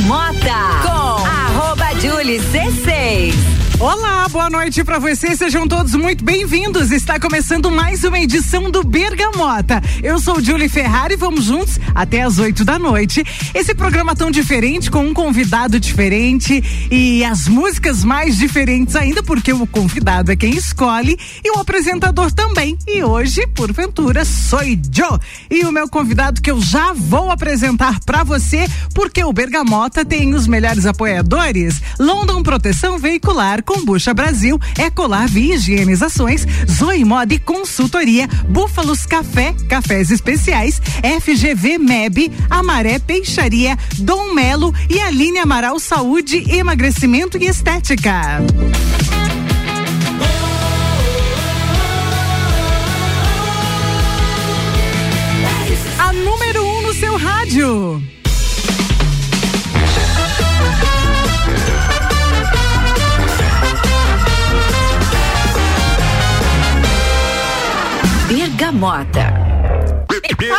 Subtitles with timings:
[0.00, 3.59] Bergamota com arroba Julie C6.
[3.80, 5.38] Olá, boa noite para vocês.
[5.38, 6.90] Sejam todos muito bem-vindos.
[6.90, 9.80] Está começando mais uma edição do Bergamota.
[10.02, 13.24] Eu sou Julie Ferrari e vamos juntos até as 8 da noite.
[13.54, 19.50] Esse programa tão diferente, com um convidado diferente e as músicas mais diferentes ainda, porque
[19.50, 22.76] o convidado é quem escolhe e o apresentador também.
[22.86, 25.18] E hoje, porventura, sou Joe.
[25.50, 30.34] E o meu convidado que eu já vou apresentar para você, porque o Bergamota tem
[30.34, 39.06] os melhores apoiadores: London Proteção Veicular Combucha Brasil, Ecolar Via Higienizações, Zoe e Consultoria, Búfalos
[39.06, 40.82] Café, Cafés Especiais,
[41.20, 48.38] FGV MEB, Amaré Peixaria, Dom Melo e Aline Amaral Saúde, Emagrecimento e Estética.
[55.96, 58.19] A número 1 um no seu rádio.
[68.70, 69.34] Bergamota.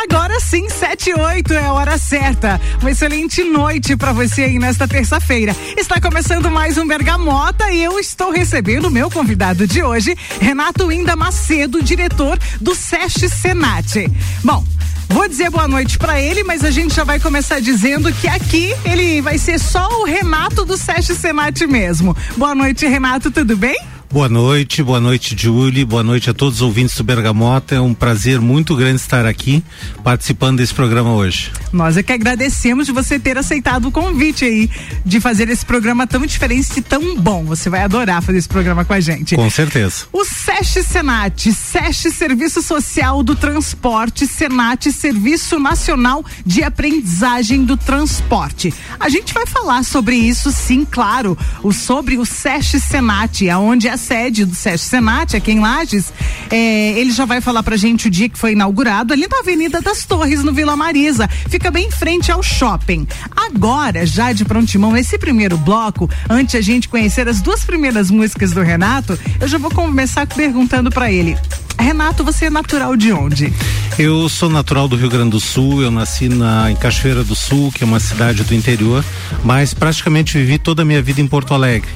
[0.04, 2.60] Agora sim, 7 e 8 é a hora certa.
[2.82, 5.56] Uma excelente noite para você aí nesta terça-feira.
[5.78, 10.92] Está começando mais um Bergamota e eu estou recebendo o meu convidado de hoje, Renato
[10.92, 14.12] Inda Macedo, diretor do SESC Senat.
[14.44, 14.64] Bom,
[15.08, 18.74] Vou dizer boa noite para ele, mas a gente já vai começar dizendo que aqui
[18.86, 22.16] ele vai ser só o Renato do SESC Senat mesmo.
[22.38, 23.78] Boa noite, Renato, tudo bem?
[24.12, 27.76] Boa noite, boa noite, Julie, boa noite a todos os ouvintes do Bergamota.
[27.76, 29.64] É um prazer muito grande estar aqui
[30.04, 31.50] participando desse programa hoje.
[31.72, 34.70] Nós é que agradecemos de você ter aceitado o convite aí
[35.06, 37.46] de fazer esse programa tão diferente e tão bom.
[37.46, 39.34] Você vai adorar fazer esse programa com a gente.
[39.34, 40.04] Com certeza.
[40.12, 48.74] O SESC Senat, SESC Serviço Social do Transporte, Senat Serviço Nacional de Aprendizagem do Transporte.
[49.00, 54.01] A gente vai falar sobre isso, sim, claro, o, sobre o SESC Senat, aonde a
[54.02, 56.12] sede do SESC Senat, aqui em Lages.
[56.50, 59.80] É, ele já vai falar pra gente o dia que foi inaugurado, ali na Avenida
[59.80, 61.30] das Torres, no Vila Marisa.
[61.48, 63.08] Fica bem em frente ao shopping.
[63.36, 68.52] Agora, já de prontimão, esse primeiro bloco, antes a gente conhecer as duas primeiras músicas
[68.52, 71.38] do Renato, eu já vou começar perguntando para ele.
[71.80, 73.54] Renato, você é natural de onde?
[73.98, 77.72] Eu sou natural do Rio Grande do Sul, eu nasci na, em Cachoeira do Sul,
[77.72, 79.04] que é uma cidade do interior,
[79.44, 81.90] mas praticamente vivi toda a minha vida em Porto Alegre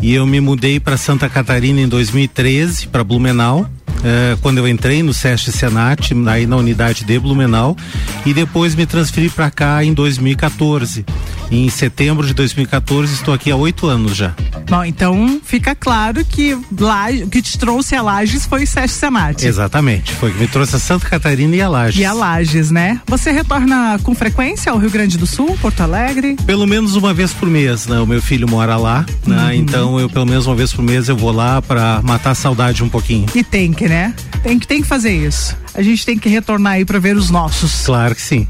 [0.00, 3.68] e eu me mudei para Santa Catarina em 2013 para Blumenau.
[4.04, 7.76] É, quando eu entrei no SESC Senat, aí na unidade de Blumenau,
[8.24, 11.04] e depois me transferi para cá em 2014.
[11.50, 14.34] Em setembro de 2014, estou aqui há oito anos já.
[14.68, 18.90] Bom, então fica claro que lá, o que te trouxe a Lages foi o SESC
[18.90, 19.46] Senat.
[19.46, 21.98] Exatamente, foi que me trouxe a Santa Catarina e a Lages.
[21.98, 23.00] E a Lages, né?
[23.06, 26.36] Você retorna com frequência ao Rio Grande do Sul, Porto Alegre?
[26.44, 27.98] Pelo menos uma vez por mês, né?
[27.98, 29.44] O meu filho mora lá, né?
[29.44, 29.52] Uhum.
[29.52, 32.84] Então eu pelo menos uma vez por mês eu vou lá para matar a saudade
[32.84, 33.26] um pouquinho.
[33.34, 34.12] E tem que, né?
[34.42, 35.56] Tem que, tem que fazer isso.
[35.72, 37.86] A gente tem que retornar aí para ver os nossos.
[37.86, 38.46] Claro que sim.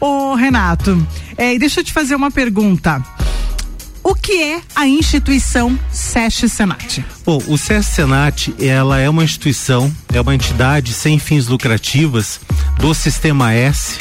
[0.00, 1.04] Ô, Renato,
[1.36, 3.04] é, deixa eu te fazer uma pergunta.
[4.02, 7.04] O que é a instituição SESC Senat?
[7.26, 12.40] Bom, o SESC Senat, ela é uma instituição, é uma entidade sem fins lucrativas
[12.78, 13.98] do Sistema S,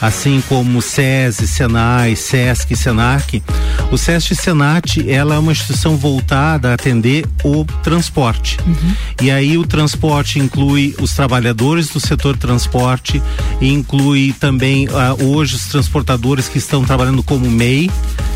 [0.00, 3.42] assim como SESI, Senai, SESC, Senac,
[3.90, 8.58] o SESC Senat, ela é uma instituição voltada a atender o transporte.
[8.66, 8.94] Uhum.
[9.22, 13.22] E aí o transporte inclui os trabalhadores do setor transporte,
[13.60, 17.90] inclui também uh, hoje os transportadores que estão trabalhando como MEI,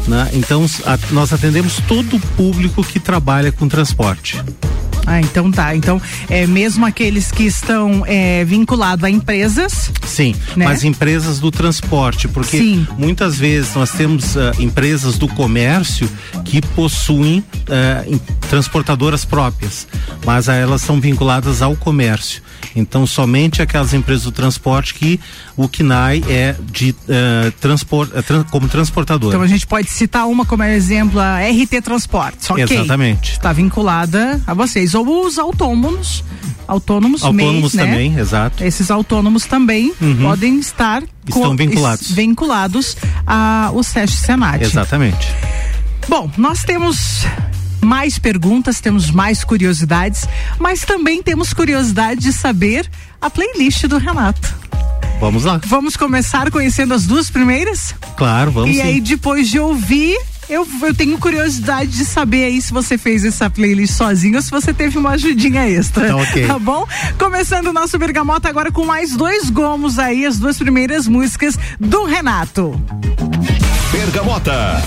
[0.08, 0.30] né?
[0.32, 4.42] Então a, nós atendemos todo o público que trabalha com transporte.
[5.06, 5.74] Ah, então tá.
[5.74, 9.90] Então, é mesmo aqueles que estão é, vinculados a empresas.
[10.06, 10.64] Sim, né?
[10.64, 12.86] mas empresas do transporte, porque Sim.
[12.96, 16.08] muitas vezes nós temos uh, empresas do comércio
[16.44, 19.86] que possuem uh, transportadoras próprias,
[20.24, 22.42] mas elas são vinculadas ao comércio.
[22.74, 25.20] Então, somente aquelas empresas do transporte que
[25.56, 29.34] o KNAI é de uh, transport, uh, tra como transportadora.
[29.34, 32.50] Então, a gente pode citar uma como exemplo, a RT Transportes.
[32.50, 32.64] Okay.
[32.64, 33.32] Exatamente.
[33.32, 34.94] Está vinculada a vocês.
[34.94, 36.24] Ou os autônomos.
[36.66, 38.20] Autônomos, autônomos MEIs, também, né?
[38.20, 38.64] exato.
[38.64, 40.22] Esses autônomos também uhum.
[40.22, 44.62] podem estar estão vinculados vinculados ao SESC Senat.
[44.62, 45.26] Exatamente.
[46.08, 47.26] Bom, nós temos
[47.84, 50.26] mais perguntas, temos mais curiosidades,
[50.58, 52.88] mas também temos curiosidade de saber
[53.20, 54.54] a playlist do Renato.
[55.20, 55.60] Vamos lá.
[55.66, 57.94] Vamos começar conhecendo as duas primeiras?
[58.16, 58.70] Claro, vamos.
[58.70, 58.82] E sim.
[58.82, 60.18] aí, depois de ouvir,
[60.48, 64.50] eu, eu, tenho curiosidade de saber aí se você fez essa playlist sozinho ou se
[64.50, 66.08] você teve uma ajudinha extra.
[66.08, 66.46] Tá, okay.
[66.46, 66.86] tá bom?
[67.18, 72.04] Começando o nosso Bergamota agora com mais dois gomos aí, as duas primeiras músicas do
[72.04, 72.80] Renato.
[73.92, 74.82] Bergamota.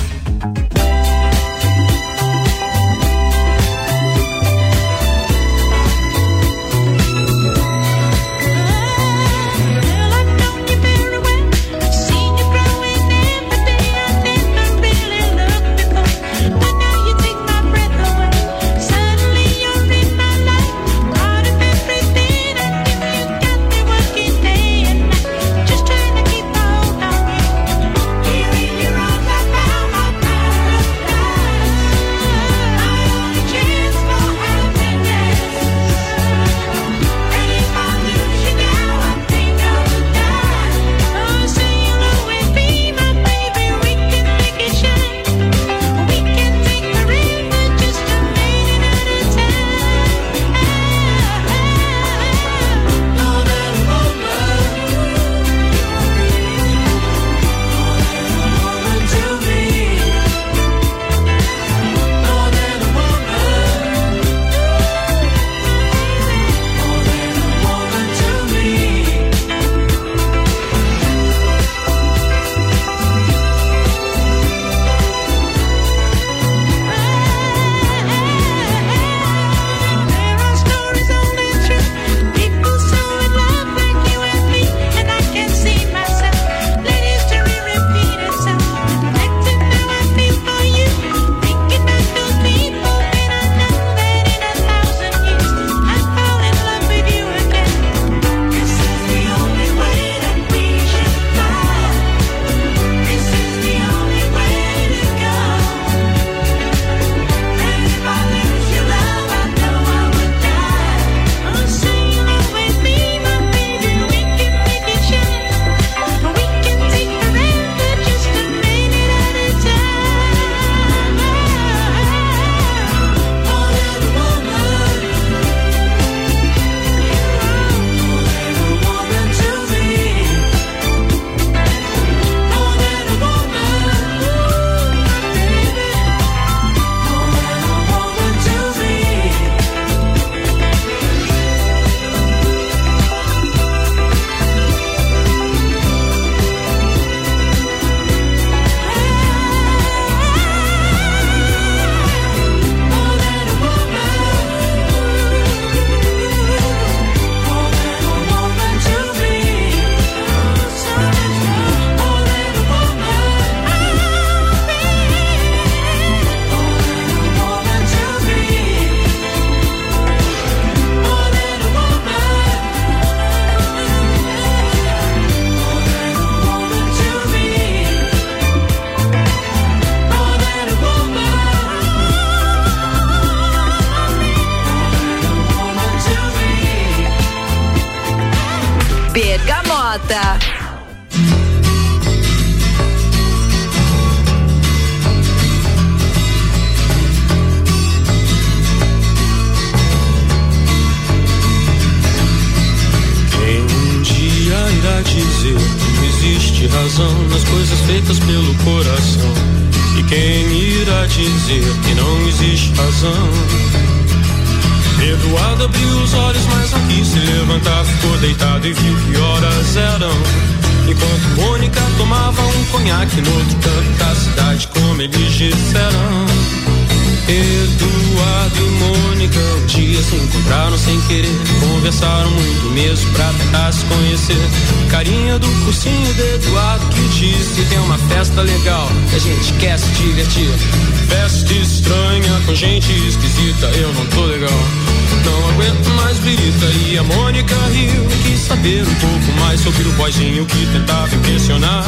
[248.65, 251.85] aprender um pouco mais sobre o boizinho que tentava impressionar.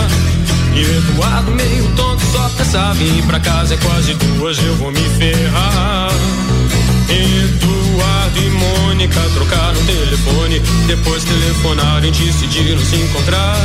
[0.76, 4.76] E o Eduardo meio tonto só pensava em ir pra casa é quase duas, eu
[4.76, 6.12] vou me ferrar.
[7.10, 13.58] Eduardo e Mônica trocaram telefone, depois telefonaram e decidiram se encontrar.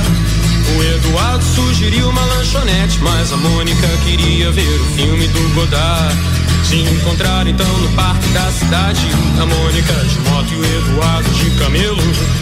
[0.74, 6.16] O Eduardo sugeriu uma lanchonete, mas a Mônica queria ver o filme do Godard.
[6.64, 9.06] Se encontraram então no parque da cidade,
[9.38, 12.41] a Mônica de moto e o Eduardo de camelo.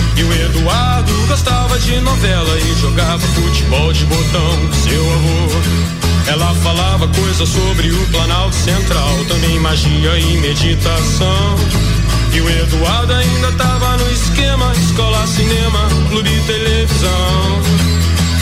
[0.21, 6.31] E o Eduardo gostava de novela e jogava futebol de botão com seu avô.
[6.31, 11.55] Ela falava coisas sobre o Planalto Central, também magia e meditação.
[12.35, 17.61] E o Eduardo ainda tava no esquema: escola, cinema, clube, televisão.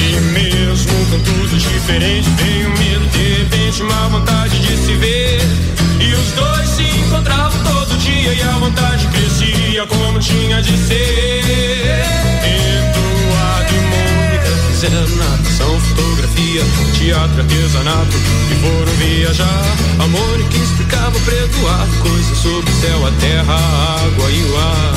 [0.01, 5.78] E mesmo com tudo diferente, veio medo, de repente, uma vontade de se ver.
[5.99, 12.03] E os dois se encontravam todo dia e a vontade crescia como tinha de ser.
[12.43, 16.63] Eduardo e Mônica fizeram natação, fotografia,
[16.97, 18.17] teatro, artesanato
[18.51, 19.63] e foram viajar.
[19.99, 24.57] A Mônica explicava pro Eduardo coisas sobre o céu, a terra, a água e o
[24.57, 24.95] ar.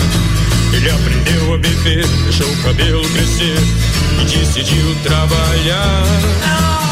[0.73, 3.59] Ele aprendeu a beber, deixou o cabelo crescer
[4.21, 6.92] e decidiu trabalhar.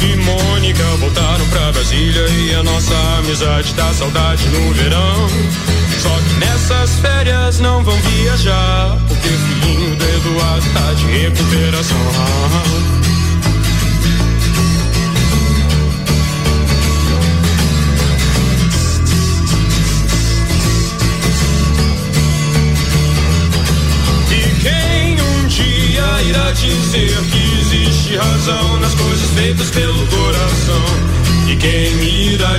[0.00, 5.28] E Mônica voltaram pra Brasília e a nossa amizade dá saudade no verão.
[5.98, 9.28] Só que nessas férias não vão viajar, porque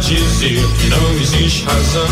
[0.09, 2.07] dizer que não existe razão?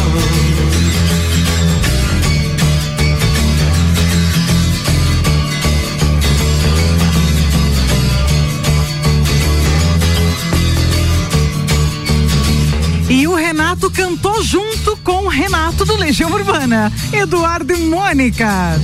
[13.10, 18.80] E o Renato cantou junto com o Renato do Legião Urbana, Eduardo e Mônica.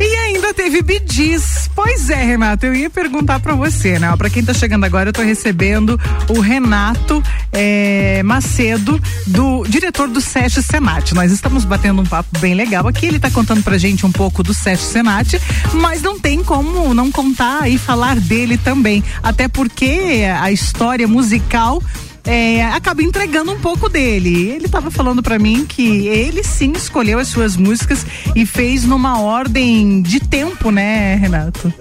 [0.00, 1.68] E ainda teve bidis.
[1.74, 4.14] Pois é, Renato, eu ia perguntar para você, né?
[4.16, 7.22] Para quem tá chegando agora, eu tô recebendo o Renato
[7.52, 11.14] é, Macedo, do diretor do SESC Senat.
[11.14, 13.06] Nós estamos batendo um papo bem legal aqui.
[13.06, 15.40] Ele tá contando pra gente um pouco do SESC Senat,
[15.74, 19.02] mas não tem como não contar e falar dele também.
[19.20, 21.82] Até porque a história musical
[22.28, 24.50] é, acaba entregando um pouco dele.
[24.50, 28.04] Ele estava falando para mim que ele sim escolheu as suas músicas
[28.36, 31.72] e fez numa ordem de tempo, né, Renato?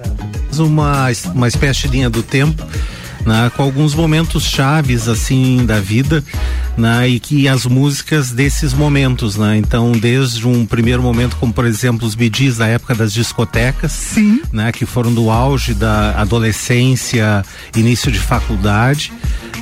[0.58, 2.64] Uma, uma espécie do tempo.
[3.26, 6.24] Né, com alguns momentos chaves assim da vida,
[6.78, 9.58] né, e que as músicas desses momentos, né?
[9.58, 14.42] Então, desde um primeiro momento, como por exemplo os bidis da época das discotecas, Sim.
[14.52, 17.44] né, que foram do auge da adolescência,
[17.76, 19.12] início de faculdade,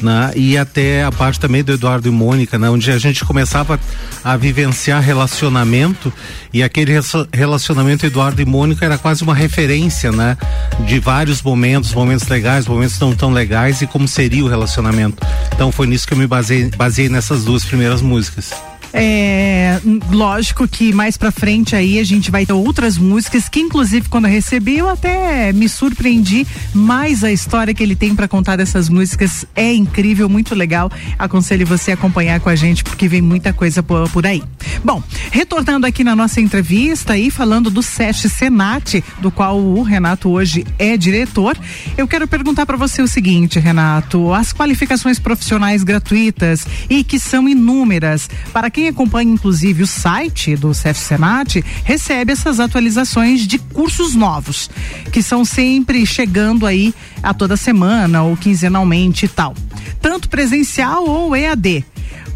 [0.01, 0.31] né?
[0.35, 2.69] E até a parte também do Eduardo e Mônica, né?
[2.69, 3.79] Onde a gente começava
[4.23, 6.11] a vivenciar relacionamento
[6.53, 6.93] e aquele
[7.33, 10.37] relacionamento Eduardo e Mônica era quase uma referência, né?
[10.85, 15.25] De vários momentos, momentos legais, momentos não tão legais e como seria o relacionamento.
[15.53, 18.53] Então foi nisso que eu me baseei, baseei nessas duas primeiras músicas.
[18.97, 24.07] É, lógico que mais pra frente aí a gente vai ter outras músicas que inclusive
[24.07, 28.55] quando eu recebi eu até me surpreendi mais a história que ele tem para contar
[28.55, 30.89] dessas músicas é incrível, muito legal.
[31.19, 34.41] Aconselho você a acompanhar com a gente porque vem muita coisa por, por aí.
[34.81, 40.29] Bom, retornando aqui na nossa entrevista aí falando do SESC Senat, do qual o Renato
[40.29, 41.57] hoje é diretor,
[41.97, 47.49] eu quero perguntar para você o seguinte, Renato, as qualificações profissionais gratuitas e que são
[47.49, 53.57] inúmeras para quem quem acompanha inclusive o site do CEF Senat recebe essas atualizações de
[53.57, 54.69] cursos novos,
[55.11, 59.55] que são sempre chegando aí a toda semana ou quinzenalmente e tal.
[59.99, 61.83] Tanto presencial ou EAD.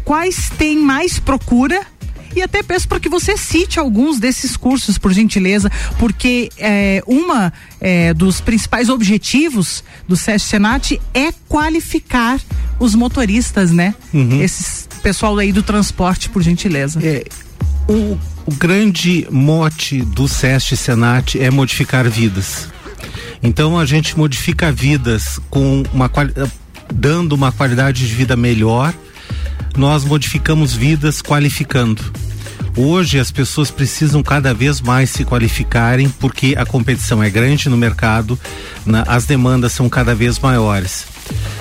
[0.04, 1.86] Quais tem mais procura
[2.34, 7.52] e até peço para que você cite alguns desses cursos, por gentileza, porque é, uma
[7.80, 12.40] é, dos principais objetivos do SESC Senat é qualificar
[12.80, 13.94] os motoristas, né?
[14.12, 14.40] Uhum.
[14.40, 17.00] Esses pessoal aí do transporte, por gentileza.
[17.02, 17.24] É,
[17.88, 22.68] o, o grande mote do SESC Senat é modificar vidas.
[23.42, 26.50] Então a gente modifica vidas com uma qualidade
[26.92, 28.92] dando uma qualidade de vida melhor,
[29.76, 32.02] nós modificamos vidas qualificando.
[32.76, 37.76] Hoje as pessoas precisam cada vez mais se qualificarem porque a competição é grande no
[37.76, 38.38] mercado,
[38.86, 41.06] na, as demandas são cada vez maiores.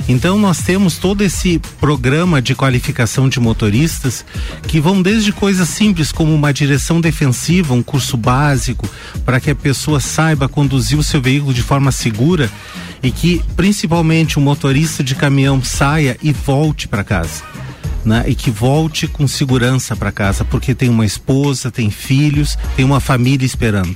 [0.07, 4.25] Então nós temos todo esse programa de qualificação de motoristas
[4.63, 8.89] que vão desde coisas simples como uma direção defensiva, um curso básico
[9.23, 12.49] para que a pessoa saiba conduzir o seu veículo de forma segura
[13.03, 17.43] e que principalmente o motorista de caminhão saia e volte para casa.
[18.03, 18.23] Né?
[18.27, 22.99] E que volte com segurança para casa, porque tem uma esposa, tem filhos, tem uma
[22.99, 23.95] família esperando.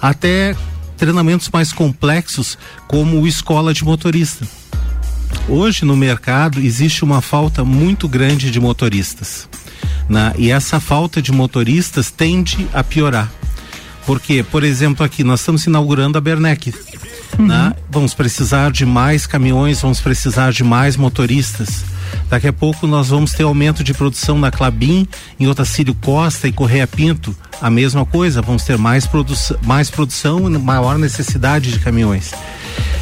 [0.00, 0.54] Até
[0.96, 4.46] treinamentos mais complexos, como o escola de motorista.
[5.48, 9.48] Hoje no mercado existe uma falta muito grande de motoristas.
[10.08, 10.32] Né?
[10.36, 13.30] E essa falta de motoristas tende a piorar.
[14.06, 16.72] Porque, por exemplo, aqui nós estamos inaugurando a Bernec.
[17.38, 17.46] Uhum.
[17.46, 17.72] Né?
[17.90, 21.84] Vamos precisar de mais caminhões, vamos precisar de mais motoristas.
[22.28, 25.06] Daqui a pouco nós vamos ter aumento de produção na Clabin,
[25.38, 27.34] em Otacílio Costa e Correia Pinto.
[27.60, 32.32] A mesma coisa, vamos ter mais, produ mais produção e maior necessidade de caminhões.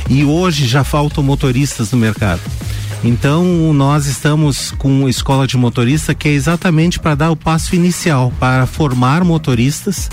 [0.08, 2.40] E hoje já faltam motoristas no mercado.
[3.04, 8.32] Então, nós estamos com escola de motorista que é exatamente para dar o passo inicial,
[8.40, 10.10] para formar motoristas,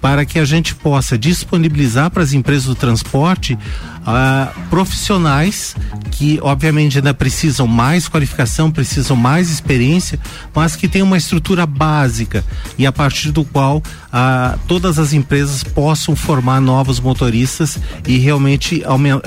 [0.00, 5.76] para que a gente possa disponibilizar para as empresas do transporte uh, profissionais
[6.10, 10.18] que, obviamente, ainda precisam mais qualificação, precisam mais experiência,
[10.54, 12.44] mas que tem uma estrutura básica
[12.78, 18.82] e a partir do qual uh, todas as empresas possam formar novos motoristas e realmente
[18.82, 19.20] uh,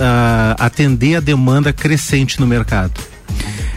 [0.57, 3.02] atender a demanda crescente no mercado.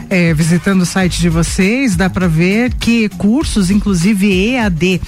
[0.09, 5.01] É, visitando o site de vocês, dá para ver que cursos, inclusive EAD,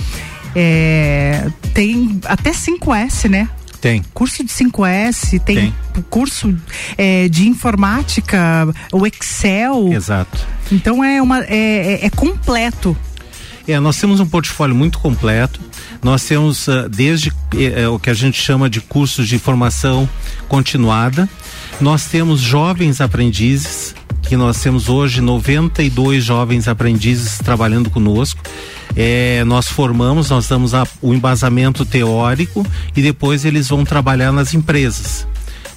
[0.57, 3.49] é, tem até 5S, né?
[3.81, 4.03] Tem.
[4.13, 6.05] Curso de 5S, tem, tem.
[6.11, 6.55] curso
[6.97, 9.93] é, de informática, o Excel.
[9.93, 10.47] Exato.
[10.73, 12.97] Então é, uma, é, é, é completo.
[13.67, 15.61] É, nós temos um portfólio muito completo.
[16.03, 17.33] Nós temos uh, desde
[17.77, 20.09] é, o que a gente chama de cursos de formação
[20.49, 21.29] continuada.
[21.81, 23.95] Nós temos jovens aprendizes,
[24.29, 28.39] que nós temos hoje 92 jovens aprendizes trabalhando conosco.
[28.95, 32.65] É, nós formamos, nós damos a, o embasamento teórico
[32.95, 35.27] e depois eles vão trabalhar nas empresas.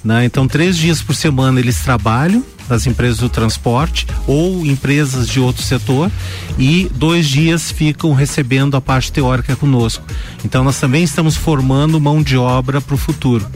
[0.04, 0.26] Né?
[0.26, 5.62] Então, três dias por semana eles trabalham nas empresas do transporte ou empresas de outro
[5.62, 6.10] setor
[6.58, 10.04] e dois dias ficam recebendo a parte teórica conosco.
[10.44, 13.46] Então, nós também estamos formando mão de obra para o futuro.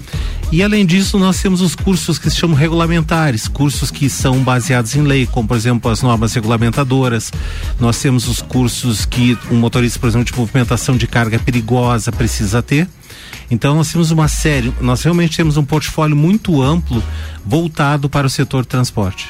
[0.52, 4.94] E além disso, nós temos os cursos que se chamam regulamentares, cursos que são baseados
[4.94, 7.32] em lei, como por exemplo as normas regulamentadoras.
[7.80, 12.62] Nós temos os cursos que um motorista, por exemplo, de movimentação de carga perigosa precisa
[12.62, 12.86] ter.
[13.50, 17.02] Então nós temos uma série, nós realmente temos um portfólio muito amplo
[17.44, 19.28] voltado para o setor transporte.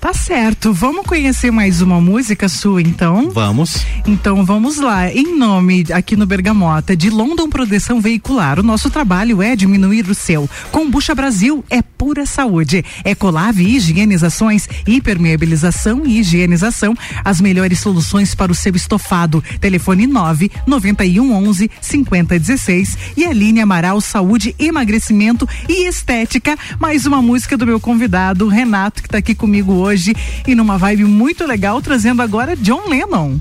[0.00, 0.72] Tá certo.
[0.72, 3.30] Vamos conhecer mais uma música sua, então?
[3.30, 3.84] Vamos.
[4.06, 5.12] Então vamos lá.
[5.12, 10.14] Em nome aqui no Bergamota de London Proteção Veicular, o nosso trabalho é diminuir o
[10.14, 10.48] seu.
[10.70, 12.84] Combucha Brasil é pura saúde.
[13.04, 19.42] Ecolave Higienizações, hipermeabilização e higienização, as melhores soluções para o seu estofado.
[19.60, 26.56] Telefone 9 91 11 50 16 e a linha Amaral Saúde, Emagrecimento e Estética.
[26.78, 30.14] Mais uma música do meu convidado Renato que está aqui comigo hoje hoje
[30.46, 33.38] e numa vibe muito legal, trazendo agora John Lennon.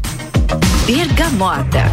[0.86, 1.84] Bergamota.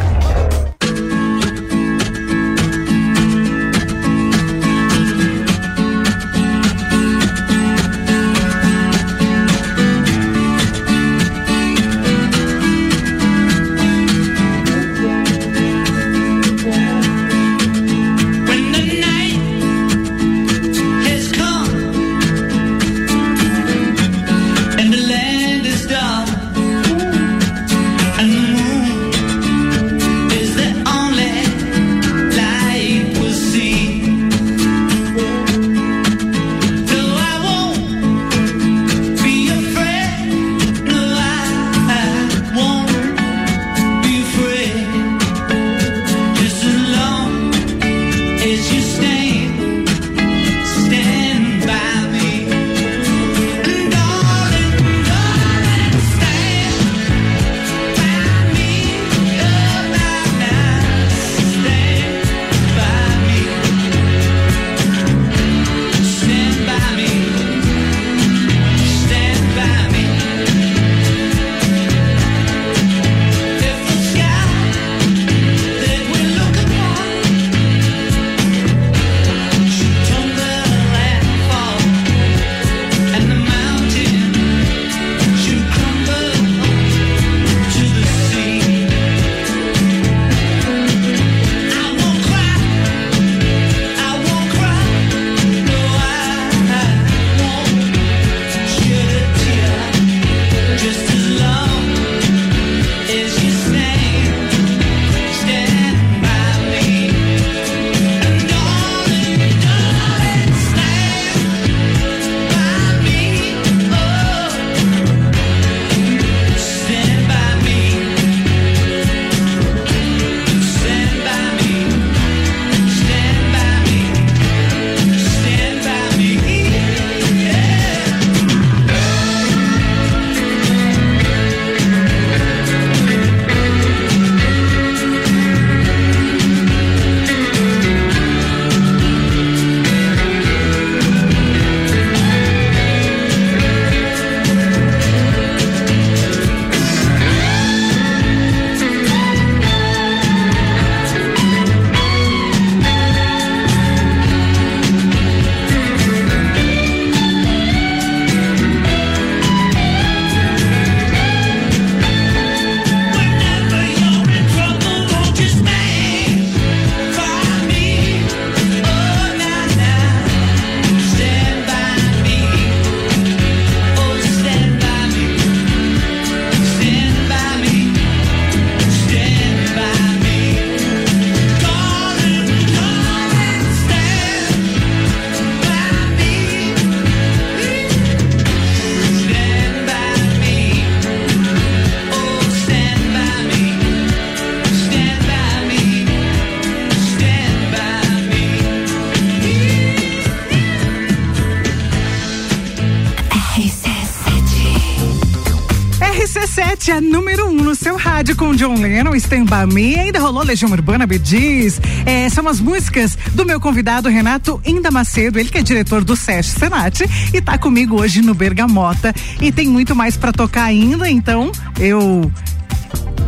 [208.64, 211.78] John Lennon, Stand By Me, ainda rolou Legião Urbana, Bediz.
[212.06, 216.60] É, são as músicas do meu convidado Renato Indamacedo, ele que é diretor do SESC
[216.60, 219.14] Senat e tá comigo hoje no Bergamota.
[219.38, 222.32] E tem muito mais para tocar ainda, então eu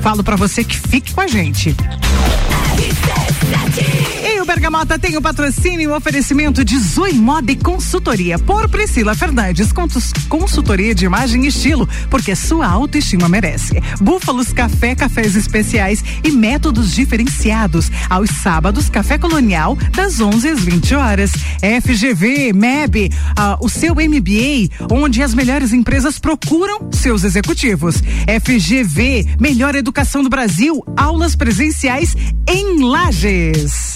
[0.00, 1.76] falo para você que fique com a gente.
[4.24, 8.68] E o Bergamota tem o patrocínio e o oferecimento de Zoe Moda e Consultoria por
[8.68, 9.68] Priscila Fernandes.
[10.28, 13.80] Consultoria de imagem e estilo, porque sua autoestima merece.
[14.00, 17.90] Búfalos Café, cafés especiais e métodos diferenciados.
[18.10, 21.30] Aos sábados, Café Colonial, das 11 às 20 horas.
[21.82, 28.02] FGV, MEB, uh, o seu MBA, onde as melhores empresas procuram seus executivos.
[28.42, 32.16] FGV, melhor educação do Brasil, aulas presenciais
[32.48, 33.35] em Lages.
[33.36, 33.95] Vem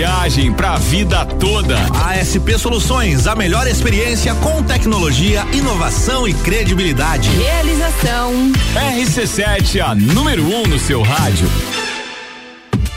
[0.57, 1.77] para a vida toda.
[2.09, 7.29] ASP Soluções, a melhor experiência com tecnologia, inovação e credibilidade.
[7.29, 11.47] Realização RC7, a número 1 um no seu rádio.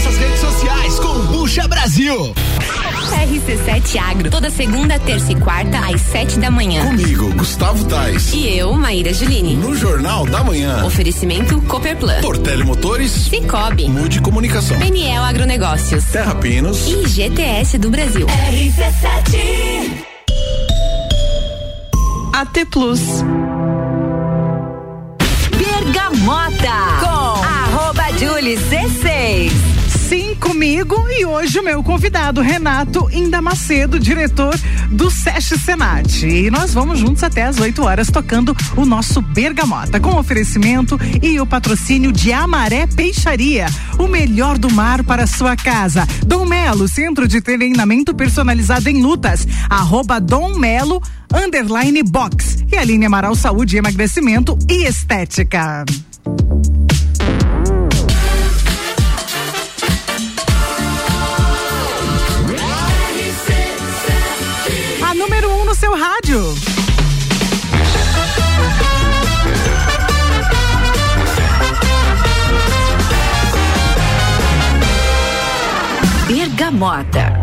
[0.00, 2.34] Nossas redes sociais, Kombucha Brasil.
[3.12, 6.86] RC7 Agro, toda segunda, terça e quarta, às sete da manhã.
[6.86, 8.32] Comigo, Gustavo Tais.
[8.32, 9.56] E eu, Maíra Juline.
[9.56, 10.86] No Jornal da Manhã.
[10.86, 12.22] Oferecimento Copperplan.
[12.22, 13.12] Portele Motores.
[13.12, 13.90] Cicobi.
[13.90, 14.78] Mude Comunicação.
[14.78, 16.02] PNL Agronegócios.
[16.06, 16.88] Terra Pinos.
[16.88, 18.26] E GTS do Brasil.
[18.26, 20.06] RC7.
[22.32, 23.00] AT Plus.
[25.58, 28.88] Bergamota com arroba Julie Julie C6.
[28.88, 29.09] Sim,
[30.40, 34.58] comigo e hoje o meu convidado, Renato Indamacedo, diretor
[34.90, 36.26] do SESC Senat.
[36.26, 41.38] E nós vamos juntos até às 8 horas tocando o nosso Bergamota, com oferecimento e
[41.38, 43.66] o patrocínio de Amaré Peixaria,
[43.98, 46.06] o melhor do mar para sua casa.
[46.26, 52.64] Dom Melo, centro de treinamento personalizado em lutas, arroba Dom Melo, underline box.
[52.72, 55.84] E a linha Amaral Saúde, Emagrecimento e Estética.
[65.90, 66.54] Seu rádio.
[76.28, 77.39] Bergamota.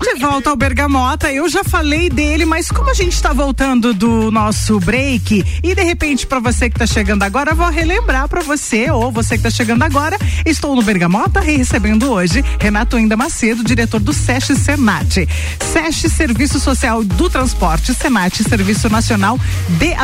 [0.00, 4.30] De volta ao Bergamota, eu já falei dele, mas como a gente está voltando do
[4.30, 8.90] nosso break e de repente para você que está chegando agora, vou relembrar para você
[8.90, 13.98] ou você que está chegando agora, estou no Bergamota recebendo hoje Renato Ainda Macedo, diretor
[13.98, 15.28] do SESC Senat.
[15.72, 19.38] SESC Serviço Social do Transporte, Senat Serviço Nacional
[19.78, 19.94] de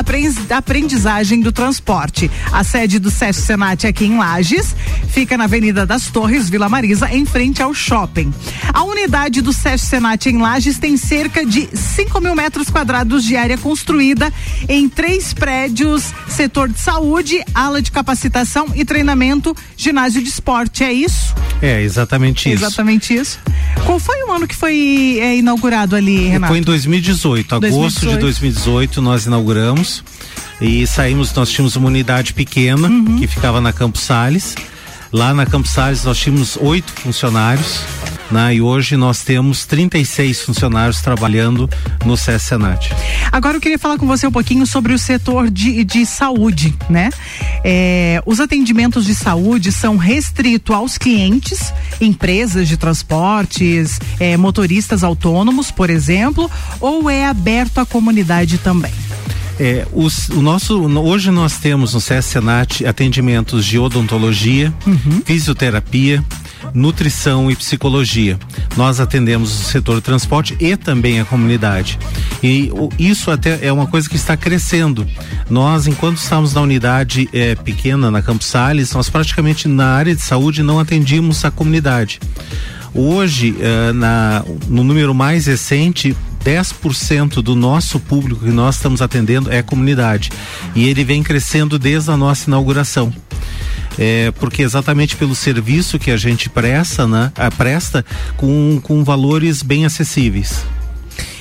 [0.50, 2.30] Aprendizagem do Transporte.
[2.52, 4.74] A sede do SESC Senat é aqui em Lages,
[5.08, 8.34] fica na Avenida das Torres, Vila Marisa, em frente ao shopping.
[8.72, 13.36] A unidade do SESC Senat em Lages tem cerca de 5 mil metros quadrados de
[13.36, 14.32] área construída
[14.68, 20.82] em três prédios, setor de saúde, ala de capacitação e treinamento, ginásio de esporte.
[20.82, 21.34] É isso?
[21.62, 22.64] É, exatamente isso.
[22.64, 23.38] Exatamente isso.
[23.86, 26.50] Qual foi o ano que foi é, inaugurado ali, Renato?
[26.52, 27.66] Foi em 2018, 2018.
[27.80, 30.02] agosto de 2018 nós inauguramos
[30.60, 33.18] e saímos, nós tínhamos uma unidade pequena Uhum.
[33.18, 34.54] que ficava na Campos Sales.
[35.12, 37.80] Lá na Campos Sales nós tínhamos oito funcionários,
[38.34, 38.56] né?
[38.56, 41.70] E hoje nós temos 36 funcionários trabalhando
[42.04, 42.92] no SES Senat.
[43.30, 47.10] Agora eu queria falar com você um pouquinho sobre o setor de, de saúde, né?
[47.62, 55.70] É, os atendimentos de saúde são restritos aos clientes, empresas de transportes, é, motoristas autônomos,
[55.70, 58.92] por exemplo, ou é aberto à comunidade também?
[59.60, 64.74] É, os, o nosso, hoje nós temos no SES Senat atendimentos de odontologia,
[65.24, 66.24] fisioterapia,
[66.74, 68.38] nutrição e psicologia.
[68.76, 71.98] Nós atendemos o setor transporte e também a comunidade.
[72.42, 75.06] E isso até é uma coisa que está crescendo.
[75.48, 80.20] Nós, enquanto estávamos na unidade eh, pequena, na Campos Sales, nós praticamente na área de
[80.20, 82.20] saúde não atendíamos a comunidade.
[82.92, 89.50] Hoje, eh, na, no número mais recente, 10% do nosso público que nós estamos atendendo
[89.52, 90.30] é comunidade.
[90.74, 93.12] E ele vem crescendo desde a nossa inauguração.
[93.98, 98.04] É, porque exatamente pelo serviço que a gente presta, né, presta
[98.36, 100.64] com, com valores bem acessíveis.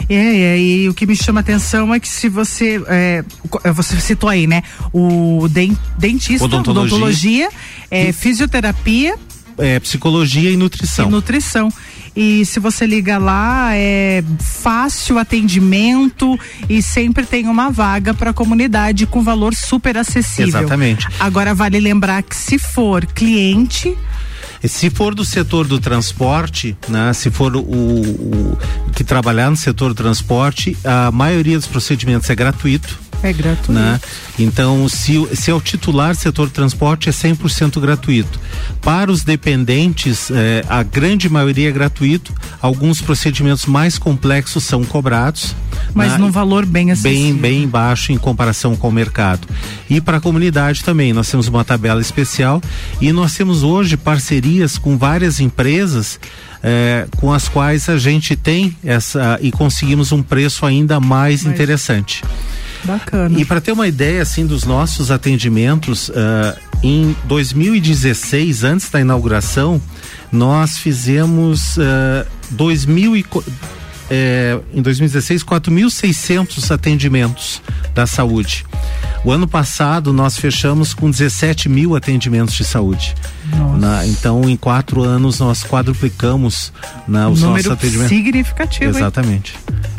[0.08, 3.24] É, é, e o que me chama atenção é que se você, é,
[3.64, 4.62] é, você citou aí, né,
[4.94, 6.96] o den- dentista, Odontologia.
[6.96, 7.50] odontologia,
[7.90, 9.16] é, fisioterapia
[9.58, 11.08] É, psicologia e nutrição.
[11.08, 11.70] e nutrição.
[12.16, 18.34] E se você liga lá, é fácil atendimento e sempre tem uma vaga para a
[18.34, 20.60] comunidade com valor super acessível.
[20.60, 21.08] Exatamente.
[21.20, 23.98] Agora vale lembrar que se for cliente,
[24.66, 28.58] Se for do setor do transporte, né, se for o, o
[28.96, 33.03] que trabalhar no setor do transporte, a maioria dos procedimentos é gratuito.
[33.24, 33.72] É gratuito.
[33.72, 34.00] Né?
[34.38, 38.40] Então, se, se é o titular do setor de transporte, é 100% gratuito.
[38.82, 42.34] Para os dependentes, eh, a grande maioria é gratuito.
[42.62, 45.56] Alguns procedimentos mais complexos são cobrados.
[45.94, 46.18] Mas né?
[46.18, 47.34] num valor bem acessível.
[47.34, 49.48] bem, bem baixo em comparação com o mercado.
[49.90, 52.62] E para a comunidade também, nós temos uma tabela especial
[53.00, 56.20] e nós temos hoje parcerias com várias empresas
[56.64, 61.46] eh, com as quais a gente tem essa e conseguimos um preço ainda mais Mais-
[61.54, 62.24] interessante.
[62.84, 63.40] Bacana.
[63.40, 69.82] E para ter uma ideia assim dos nossos atendimentos, ah, em 2016, antes da inauguração,
[70.30, 73.24] nós fizemos uh, 2000
[74.10, 77.62] eh, em 2016 4.600 atendimentos
[77.94, 78.66] da saúde.
[79.24, 83.16] O ano passado nós fechamos com 17 mil atendimentos de saúde.
[83.80, 86.74] Na- então, em quatro anos nós quadruplicamos
[87.08, 88.10] na, os nossos Número atendimentos.
[88.10, 88.92] significativo.
[88.92, 88.98] hein?
[88.98, 89.56] Exatamente.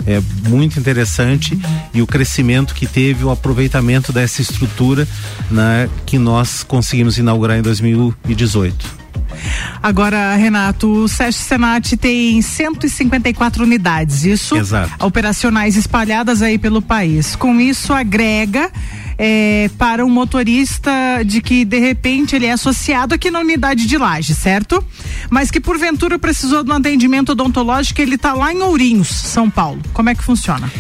[0.07, 1.59] É muito interessante
[1.95, 5.09] e o crescimento que teve, o aproveitamento dessa estrutura
[5.51, 9.04] né, que nós conseguimos inaugurar em 2018.
[9.83, 14.57] Agora, Renato, o SESC Senat tem 154 unidades, isso?
[14.57, 15.05] Exato.
[15.05, 17.37] Operacionais espalhadas aí pelo país.
[17.37, 18.71] Com isso, agrega
[19.19, 20.91] é, para um motorista
[21.25, 24.83] de que, de repente, ele é associado aqui na unidade de laje, certo?
[25.31, 29.81] Mas que, porventura, precisou de um atendimento odontológico, ele está lá em Ourinhos, São Paulo.
[29.93, 30.71] Como é que funciona?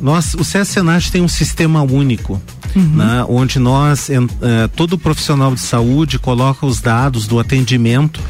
[0.00, 2.40] Nós, o CS Senat tem um sistema único
[2.74, 8.20] né, onde nós, en- eh, todo profissional de saúde coloca os dados do atendimento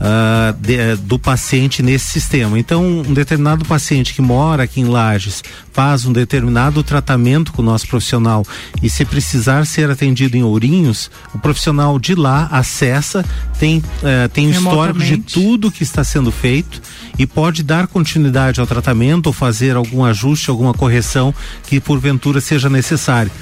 [0.00, 2.58] ah, de- eh, do paciente nesse sistema.
[2.58, 5.42] Então, um determinado paciente que mora aqui em Lages
[5.74, 8.46] faz um determinado tratamento com o nosso profissional
[8.80, 13.24] e se precisar ser atendido em Ourinhos, o profissional de lá acessa,
[13.58, 16.80] tem, eh, tem o histórico de tudo que está sendo feito
[17.18, 21.34] e pode dar continuidade ao tratamento ou fazer algum ajuste, alguma correção
[21.66, 23.32] que porventura seja necessário.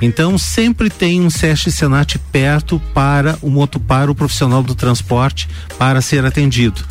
[0.00, 5.48] Então sempre tem um SESC Senat perto para o moto, para o profissional do transporte
[5.76, 6.84] para ser atendido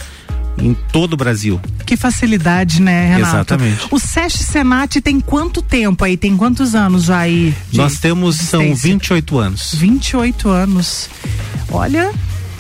[0.62, 1.60] em todo o Brasil.
[1.86, 3.36] Que facilidade, né, Renato?
[3.36, 3.88] Exatamente.
[3.92, 6.18] O SESC Senat tem quanto tempo aí?
[6.18, 7.54] Tem quantos anos já aí?
[7.74, 8.90] Nós temos são existência?
[8.90, 9.76] 28 anos.
[9.76, 11.10] 28 anos.
[11.72, 12.12] Olha,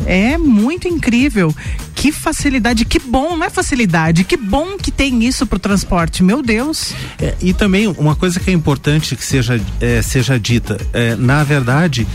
[0.05, 1.53] é muito incrível.
[1.95, 6.41] Que facilidade, que bom, não é facilidade, que bom que tem isso pro transporte, meu
[6.41, 6.93] Deus.
[7.21, 11.43] É, e também uma coisa que é importante que seja, é, seja dita, é, na
[11.43, 12.07] verdade,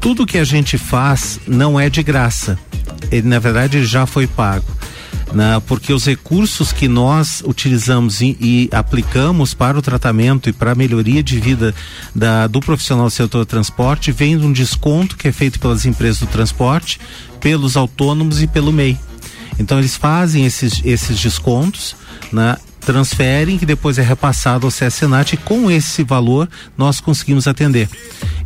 [0.00, 2.56] tudo que a gente faz não é de graça.
[3.10, 4.64] Ele, na verdade, ele já foi pago.
[5.34, 5.60] Né?
[5.66, 10.74] porque os recursos que nós utilizamos e, e aplicamos para o tratamento e para a
[10.74, 11.74] melhoria de vida
[12.14, 16.20] da- do profissional do setor transporte vem de um desconto que é feito pelas empresas
[16.20, 17.00] do transporte,
[17.40, 18.98] pelos autônomos e pelo MEI.
[19.58, 21.94] Então eles fazem esses, esses descontos,
[22.32, 22.56] né?
[22.84, 27.88] Transferem que depois é repassado ao CSNAT e com esse valor nós conseguimos atender.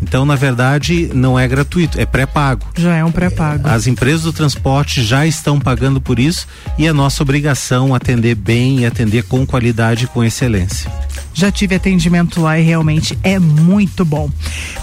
[0.03, 2.67] Então, na verdade, não é gratuito, é pré-pago.
[2.77, 3.69] Já é um pré-pago.
[3.69, 6.47] As empresas do transporte já estão pagando por isso
[6.79, 10.91] e é nossa obrigação atender bem e atender com qualidade e com excelência.
[11.33, 14.31] Já tive atendimento lá e realmente é muito bom.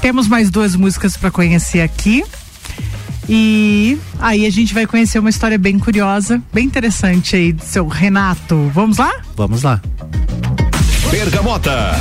[0.02, 2.24] Temos mais duas músicas para conhecer aqui.
[3.28, 7.88] E aí a gente vai conhecer uma história bem curiosa, bem interessante aí do seu
[7.88, 8.70] Renato.
[8.74, 9.14] Vamos lá?
[9.36, 9.82] Vamos lá.
[11.10, 11.96] Bergamota.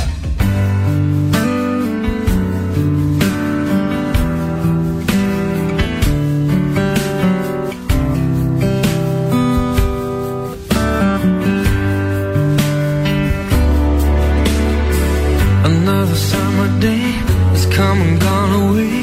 [15.65, 17.11] Another summer day
[17.51, 19.02] has come and gone away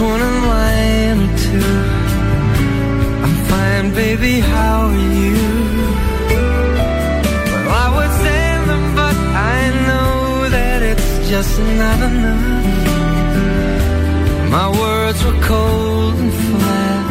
[0.00, 1.76] one a line or two.
[3.24, 5.36] I'm fine, baby, how are you?
[7.64, 9.16] Well, I would send them, but
[9.54, 12.44] I know that it's just not enough.
[14.56, 17.06] My words were cold and flat,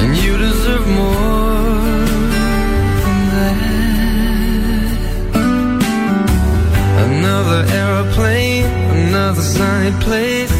[0.00, 2.04] and you deserve more
[3.04, 3.60] than that.
[7.06, 8.66] Another aeroplane,
[9.06, 10.59] another sunny place.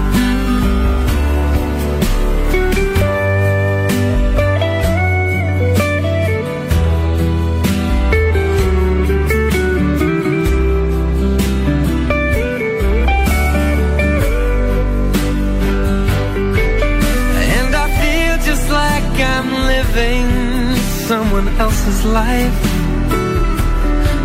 [21.91, 22.59] Else's life.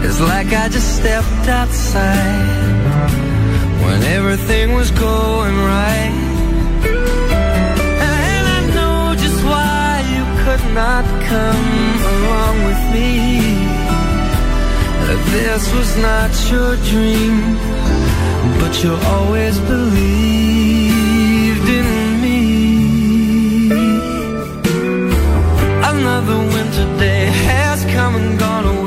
[0.04, 2.72] It's like I just stepped outside
[3.82, 6.12] when everything was going right.
[8.08, 13.12] And I know just why you could not come along with me.
[15.32, 17.36] This was not your dream,
[18.60, 20.88] but you always believed
[21.80, 21.88] in
[22.22, 22.40] me.
[25.92, 27.15] Another winter day
[28.06, 28.85] come and gone away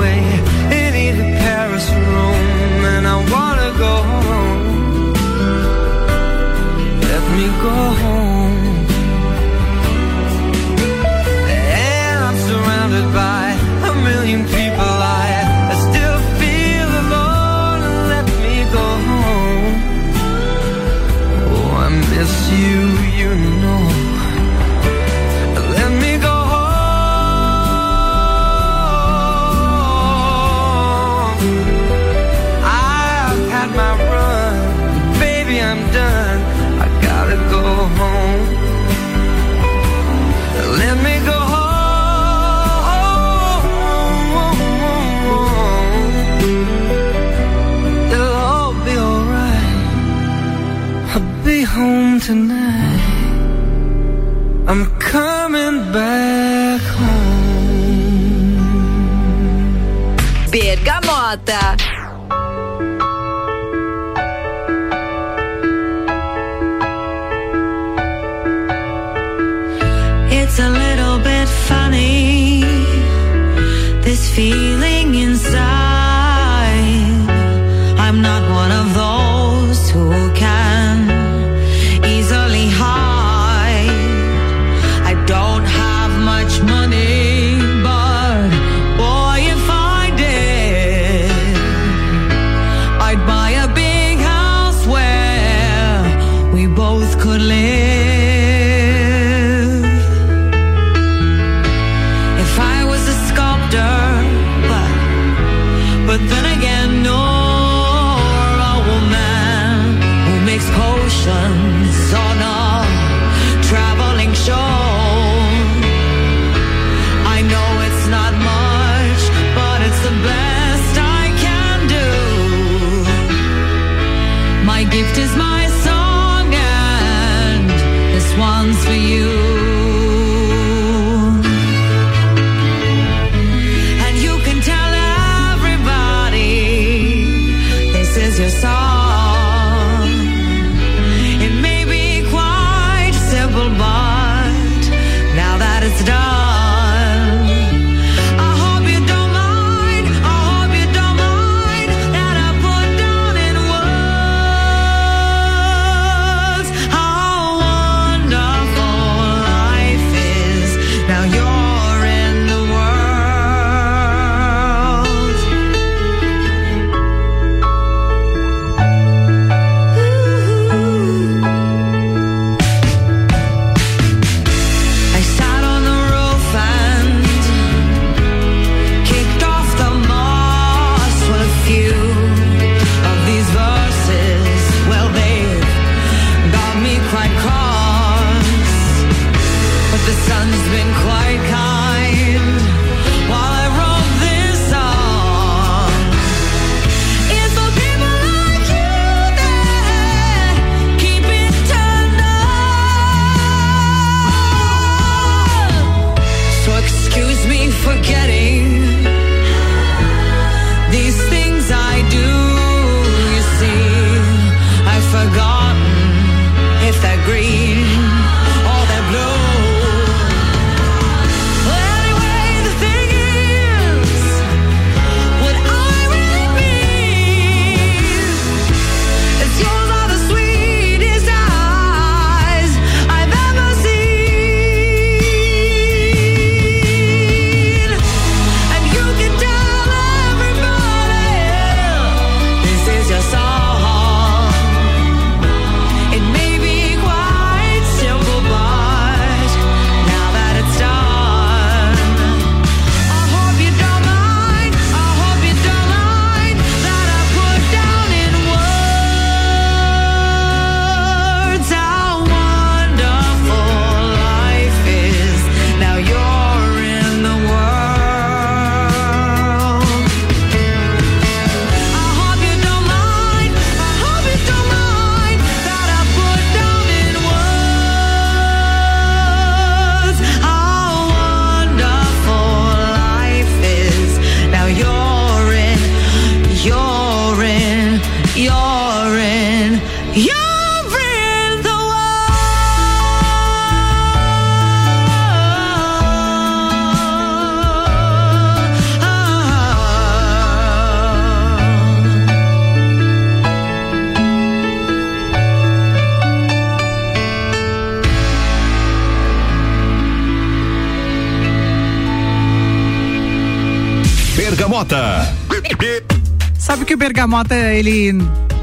[317.30, 318.14] Mota, ele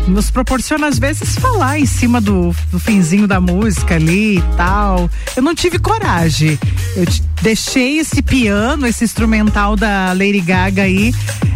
[0.08, 5.08] nos proporciona às vezes falar em cima do, do finzinho da música ali e tal.
[5.36, 6.58] Eu não tive coragem.
[6.96, 7.04] Eu
[7.42, 11.14] deixei esse piano, esse instrumental da Lady Gaga aí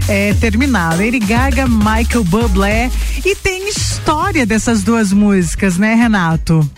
[0.08, 0.96] é, terminar.
[0.96, 2.90] Lady Gaga, Michael Bublé
[3.24, 6.68] e tem história dessas duas músicas, né, Renato?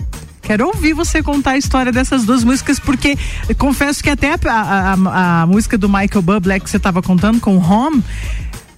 [0.43, 3.17] Quero ouvir você contar a história dessas duas músicas, porque
[3.57, 7.41] confesso que até a, a, a, a música do Michael Bublé que você estava contando
[7.41, 8.03] com Home,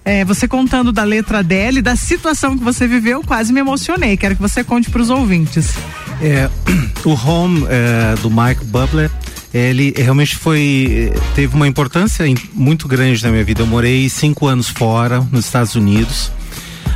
[0.05, 4.15] é, você contando da letra dela e da situação que você viveu, quase me emocionei.
[4.15, 5.73] Quero que você conte para os ouvintes.
[6.21, 6.47] É,
[7.03, 9.09] o Home é, do Mike Butler,
[9.51, 13.63] ele realmente foi é, teve uma importância muito grande na minha vida.
[13.63, 16.27] Eu morei cinco anos fora, nos Estados Unidos,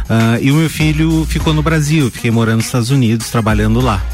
[0.08, 2.12] uh, e o meu filho ficou no Brasil.
[2.12, 4.06] Fiquei morando nos Estados Unidos, trabalhando lá.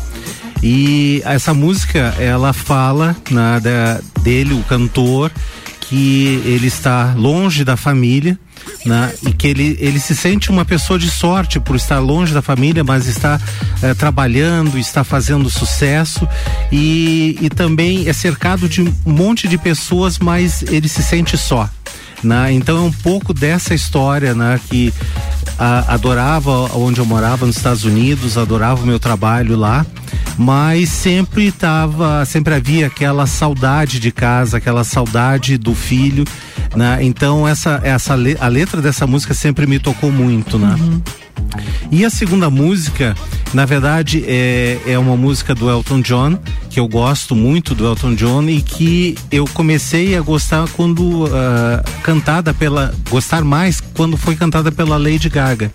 [0.63, 5.33] E essa música, ela fala né, da, dele, o cantor,
[5.81, 8.39] que ele está longe da família
[8.85, 9.13] né?
[9.25, 12.83] E que ele, ele se sente uma pessoa de sorte por estar longe da família,
[12.83, 13.39] mas está
[13.81, 16.27] eh, trabalhando, está fazendo sucesso
[16.71, 21.69] e, e também é cercado de um monte de pessoas, mas ele se sente só.
[22.23, 22.53] Né?
[22.53, 24.59] Então é um pouco dessa história, né?
[24.69, 24.93] Que
[25.59, 29.85] a- adorava onde eu morava nos Estados Unidos, adorava o meu trabalho lá,
[30.37, 36.25] mas sempre tava, sempre havia aquela saudade de casa, aquela saudade do filho,
[36.75, 36.97] né?
[37.01, 40.75] Então essa essa a letra dessa música sempre me tocou muito, né?
[41.91, 43.15] E a segunda música,
[43.53, 46.37] na verdade, é, é uma música do Elton John,
[46.69, 51.83] que eu gosto muito do Elton John e que eu comecei a gostar quando ah,
[52.03, 52.93] cantada pela.
[53.09, 55.71] gostar mais quando foi cantada pela Lady Gaga.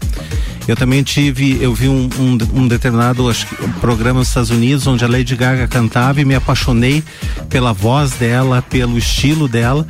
[0.69, 4.87] Eu também tive, eu vi um, um, um determinado acho um programa nos Estados Unidos
[4.87, 7.03] onde a Lady Gaga cantava e me apaixonei
[7.49, 9.87] pela voz dela, pelo estilo dela.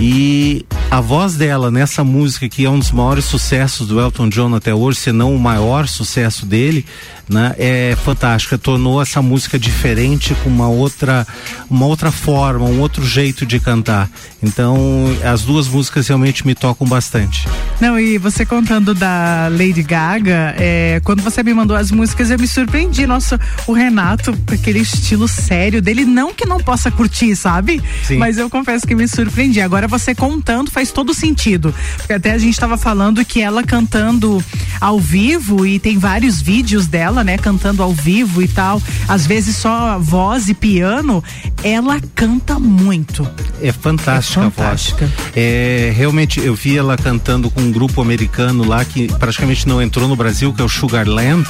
[0.00, 4.54] E a voz dela nessa música, que é um dos maiores sucessos do Elton John
[4.54, 6.86] até hoje, se não o maior sucesso dele,
[7.30, 8.58] né, é fantástica.
[8.58, 11.26] Tornou essa música diferente com uma outra,
[11.70, 14.10] uma outra forma, um outro jeito de cantar.
[14.42, 17.46] Então, as duas músicas realmente me tocam bastante.
[17.80, 22.38] Não, e você contando da Lady Gaga, é, quando você me mandou as músicas, eu
[22.38, 23.06] me surpreendi.
[23.06, 27.82] Nossa, o Renato, com aquele estilo sério dele, não que não possa curtir, sabe?
[28.02, 28.16] Sim.
[28.16, 29.60] Mas eu confesso que me surpreendi.
[29.60, 31.74] Agora você contando faz todo sentido.
[31.96, 34.42] Porque até a gente estava falando que ela cantando
[34.80, 39.56] ao vivo, e tem vários vídeos dela, né, cantando ao vivo e tal, às vezes
[39.56, 41.22] só voz e piano,
[41.62, 43.28] ela canta muito.
[43.62, 45.06] É fantástica, É a fantástica.
[45.06, 45.30] voz.
[45.36, 50.08] É, realmente, eu vi ela cantando com um grupo americano lá que praticamente não entrou
[50.08, 51.46] no Brasil, que é o Sugarland.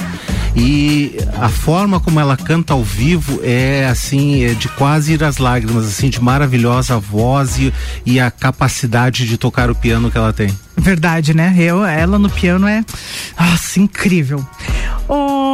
[0.56, 5.38] E a forma como ela canta ao vivo é assim, é de quase ir às
[5.38, 7.72] lágrimas, assim, de maravilhosa voz e,
[8.04, 10.50] e a capacidade de tocar o piano que ela tem.
[10.76, 11.54] Verdade, né?
[11.56, 12.84] Eu, ela no piano é,
[13.38, 14.44] nossa, incrível.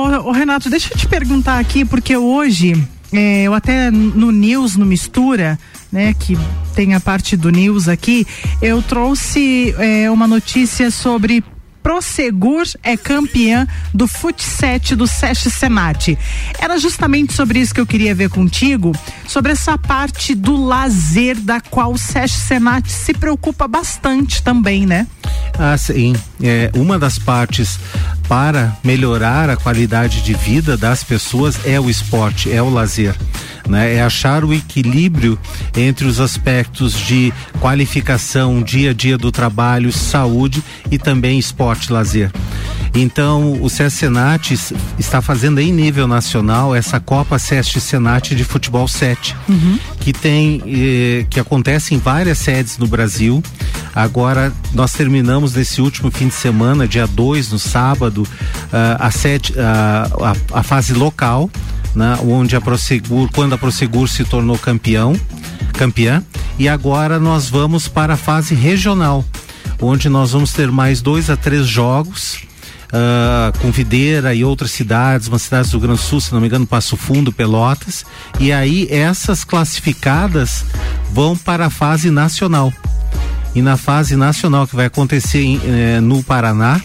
[0.06, 2.80] Ô, Renato, deixa eu te perguntar aqui, porque hoje,
[3.12, 5.58] é, eu até no News, no Mistura,
[5.90, 6.38] né, que
[6.74, 8.26] tem a parte do News aqui,
[8.62, 11.42] eu trouxe é, uma notícia sobre
[11.86, 16.18] Prosegur é campeã do Fut 7 do SESC Senat.
[16.58, 18.90] Era justamente sobre isso que eu queria ver contigo,
[19.28, 25.06] sobre essa parte do lazer da qual o SESC Senat se preocupa bastante também, né?
[25.56, 26.16] Ah, sim.
[26.42, 27.78] É, uma das partes
[28.28, 33.14] para melhorar a qualidade de vida das pessoas é o esporte, é o lazer.
[33.68, 33.94] Né?
[33.94, 35.38] É achar o equilíbrio
[35.76, 42.30] entre os aspectos de qualificação, dia a dia do trabalho, saúde e também esporte, lazer.
[42.96, 44.54] Então, o SESC Senat
[44.98, 49.36] está fazendo em nível nacional essa Copa SESC Senat de Futebol 7
[50.00, 53.42] que tem eh, que acontece em várias sedes no Brasil.
[53.94, 58.26] Agora nós terminamos nesse último fim de semana, dia 2, no sábado,
[58.72, 60.08] ah, a, sede, ah,
[60.52, 61.50] a, a fase local,
[61.94, 65.18] né, onde a Prosegur, quando a Prosegur se tornou campeão,
[65.72, 66.22] campeã,
[66.58, 69.24] e agora nós vamos para a fase regional,
[69.80, 72.46] onde nós vamos ter mais dois a três jogos
[72.92, 76.40] ah, com Videira e outras cidades, umas cidades do Rio Grande do Sul, se não
[76.40, 78.04] me engano, Passo Fundo, Pelotas.
[78.38, 80.64] E aí essas classificadas
[81.12, 82.72] vão para a fase nacional.
[83.54, 86.80] E na fase nacional que vai acontecer em, eh, no Paraná,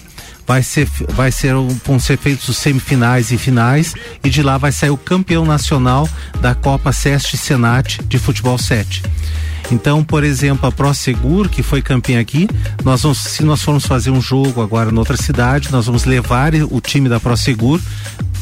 [0.46, 1.54] vai ser, vai ser,
[1.86, 6.08] vão ser feitos os semifinais e finais e de lá vai sair o campeão nacional
[6.40, 9.04] da Copa Seste Senat de Futebol 7.
[9.72, 12.48] Então, por exemplo, a Prosegur, que foi campeã aqui,
[12.84, 16.54] nós vamos, se nós formos fazer um jogo agora em outra cidade, nós vamos levar
[16.70, 17.80] o time da Prosegur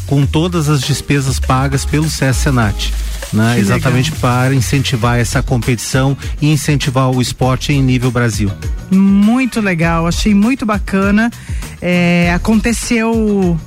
[0.07, 2.91] com todas as despesas pagas pelo SES Senat.
[3.31, 3.55] Né?
[3.55, 8.51] Que Exatamente para incentivar essa competição e incentivar o esporte em nível Brasil.
[8.89, 11.29] Muito legal, achei muito bacana.
[11.81, 13.57] É, aconteceu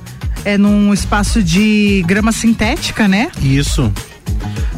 [0.45, 3.31] é, num espaço de grama sintética, né?
[3.41, 3.91] Isso.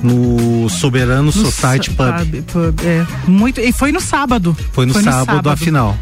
[0.04, 2.44] No Soberano Society sa- Pub.
[2.44, 4.56] pub, é, muito, e foi no sábado.
[4.72, 5.98] Foi no, sábado, a final.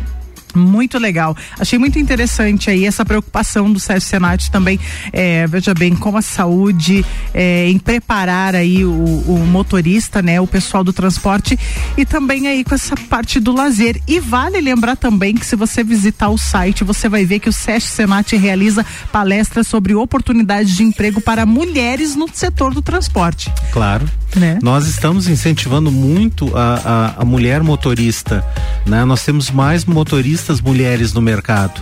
[0.54, 1.36] Muito legal.
[1.60, 4.80] Achei muito interessante aí essa preocupação do Sérgio Senati também,
[5.12, 10.48] é, veja bem, com a saúde, é, em preparar aí o, o, motorista, né, o
[10.48, 11.58] pessoal do transporte
[11.98, 14.00] e também aí com essa parte do lazer.
[14.08, 17.54] E vale lembrar também que se você visitar o site, você vai ver que o
[17.54, 23.52] Sérgio Senati realiza palestras sobre oportunidades de emprego para mulheres no setor do transporte.
[23.72, 24.10] Claro.
[24.36, 24.58] Né?
[24.64, 28.44] Nós estamos incentivando muito a, a, a mulher motorista,
[28.84, 29.06] né?
[29.06, 31.82] Nós temos mais motoristas mulheres no mercado,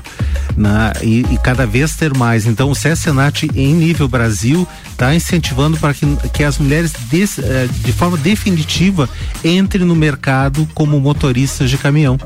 [0.55, 0.93] né?
[1.01, 2.45] E, e cada vez ter mais.
[2.45, 7.67] Então o CESENAT em nível Brasil está incentivando para que, que as mulheres des, eh,
[7.83, 9.09] de forma definitiva
[9.43, 12.17] entrem no mercado como motoristas de caminhão.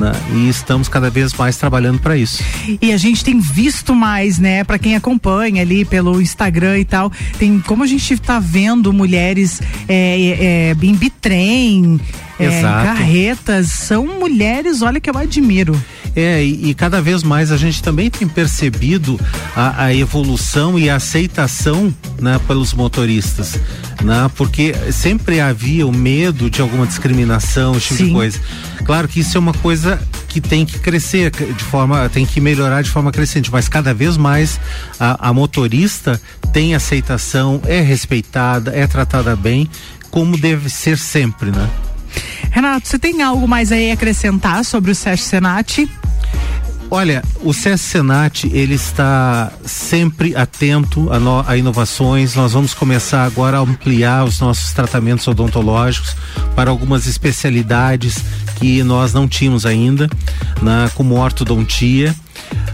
[0.00, 0.12] Né?
[0.32, 2.42] E estamos cada vez mais trabalhando para isso.
[2.80, 4.64] E a gente tem visto mais, né?
[4.64, 9.60] Para quem acompanha ali pelo Instagram e tal, tem como a gente está vendo mulheres
[9.86, 12.00] é, é, em bitrem,
[12.38, 15.78] é, carretas, são mulheres, olha que eu admiro.
[16.14, 19.18] É, e, e, cada vez mais a gente também tem percebido
[19.54, 23.58] a, a evolução e a aceitação né, pelos motoristas.
[24.02, 28.06] Né, porque sempre havia o medo de alguma discriminação, esse tipo Sim.
[28.06, 28.40] de coisa.
[28.84, 32.82] Claro que isso é uma coisa que tem que crescer de forma, tem que melhorar
[32.82, 34.58] de forma crescente, mas cada vez mais
[34.98, 36.20] a, a motorista
[36.52, 39.68] tem aceitação, é respeitada, é tratada bem,
[40.10, 41.68] como deve ser sempre, né?
[42.50, 45.88] Renato, você tem algo mais aí a acrescentar sobre o SESC Senat?
[46.92, 52.34] Olha, o SESC Senat ele está sempre atento a, no, a, inovações.
[52.34, 56.16] Nós vamos começar agora a ampliar os nossos tratamentos odontológicos
[56.56, 58.18] para algumas especialidades
[58.56, 60.10] que nós não tínhamos ainda,
[60.60, 62.12] na, como ortodontia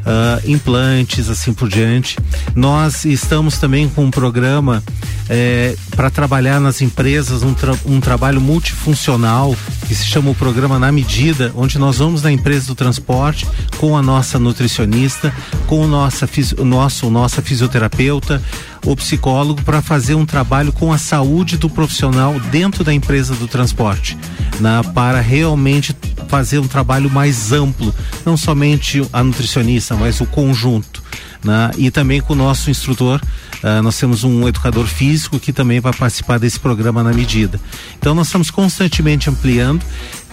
[0.07, 2.17] uh, implantes, assim por diante.
[2.55, 4.83] Nós estamos também com um programa
[5.29, 9.57] é, para trabalhar nas empresas um, tra um trabalho multifuncional
[9.87, 13.47] que se chama o programa Na Medida, onde nós vamos na empresa do transporte
[13.79, 15.35] com a nossa nutricionista,
[15.67, 16.29] com o nossa,
[16.65, 18.43] nosso, nossa fisioterapeuta,
[18.85, 23.49] o psicólogo para fazer um trabalho com a saúde do profissional dentro da empresa do
[23.49, 24.17] transporte,
[24.61, 25.97] né, para realmente
[26.29, 31.03] fazer um trabalho mais amplo, não somente a nutricionista, mas o conjunto.
[31.47, 31.71] Né?
[31.79, 33.21] E também com o nosso instrutor,
[33.63, 37.61] uh, nós temos um educador físico que também vai participar desse programa na medida.
[37.97, 39.85] Então nós estamos constantemente ampliando,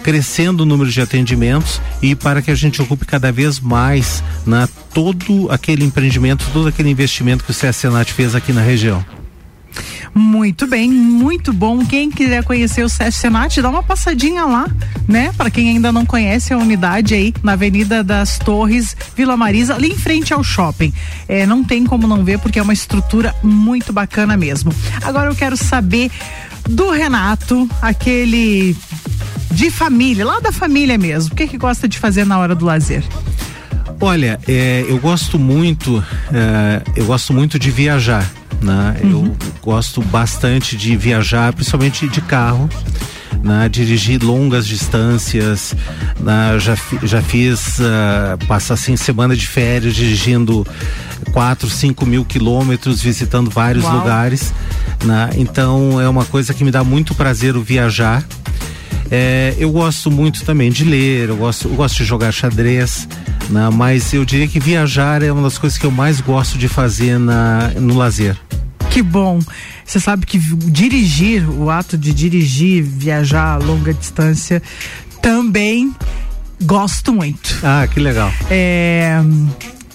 [0.02, 4.62] crescendo o número de atendimentos e para que a gente ocupe cada vez mais na
[4.62, 9.23] né, todo aquele empreendimento, todo aquele investimento que o CSNAT fez aqui na região.
[10.14, 11.84] Muito bem, muito bom.
[11.84, 14.70] Quem quiser conhecer o SESC Senat, dá uma passadinha lá,
[15.08, 15.32] né?
[15.36, 19.90] Para quem ainda não conhece a unidade aí na Avenida das Torres, Vila Marisa, ali
[19.90, 20.92] em frente ao shopping.
[21.26, 24.72] É, não tem como não ver porque é uma estrutura muito bacana mesmo.
[25.02, 26.12] Agora eu quero saber
[26.68, 28.76] do Renato, aquele
[29.50, 31.32] de família, lá da família mesmo.
[31.32, 33.04] O que que gosta de fazer na hora do lazer?
[34.00, 38.30] Olha, é, eu gosto muito, é, eu gosto muito de viajar
[38.64, 38.96] né?
[39.02, 39.26] Uhum.
[39.26, 42.68] Eu gosto bastante de viajar, principalmente de carro.
[43.42, 45.74] Né, dirigir longas distâncias,
[46.18, 50.66] né, já, já fiz uh, passar assim semana de férias dirigindo
[51.30, 53.98] 4, 5 mil quilômetros, visitando vários Uau.
[53.98, 54.54] lugares.
[55.04, 58.24] Né, então é uma coisa que me dá muito prazer o viajar.
[59.10, 63.06] É, eu gosto muito também de ler, eu gosto, eu gosto de jogar xadrez,
[63.50, 66.68] né, mas eu diria que viajar é uma das coisas que eu mais gosto de
[66.68, 68.36] fazer na, no lazer.
[68.90, 69.40] Que bom.
[69.84, 74.62] Você sabe que dirigir, o ato de dirigir, viajar a longa distância,
[75.20, 75.92] também
[76.62, 77.58] gosto muito.
[77.62, 78.32] Ah, que legal.
[78.50, 79.20] É,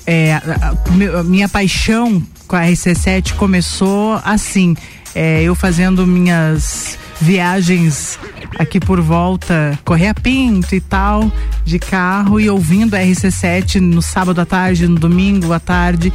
[0.05, 4.75] é, a, a, minha paixão com a RC7 começou assim,
[5.15, 8.19] é, eu fazendo minhas viagens
[8.57, 11.31] aqui por volta, Correia Pinto e tal,
[11.63, 16.11] de carro e ouvindo a RC7 no sábado à tarde, no domingo à tarde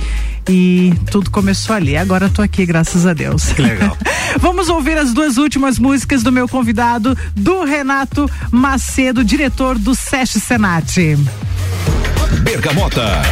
[0.48, 1.96] e tudo começou ali.
[1.96, 3.52] Agora tô aqui, graças a Deus.
[3.52, 3.96] Que legal.
[4.40, 10.40] Vamos ouvir as duas últimas músicas do meu convidado, do Renato Macedo, diretor do SESC
[10.40, 11.16] Senat.
[12.42, 13.22] Bergamota.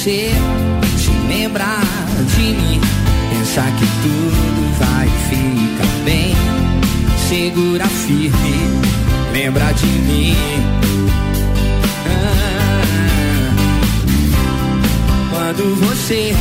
[0.00, 0.30] Você
[0.96, 1.84] se lembrar
[2.34, 2.80] de mim,
[3.28, 6.34] pensar que tudo vai ficar bem.
[7.28, 8.80] Segura firme,
[9.30, 10.34] lembra de mim.
[12.06, 12.80] Ah,
[15.28, 16.34] quando você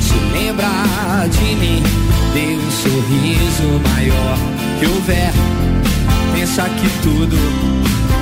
[0.00, 1.82] se lembrar de mim,
[2.32, 4.38] dê um sorriso maior
[4.78, 5.32] que houver
[6.32, 7.36] pensa que tudo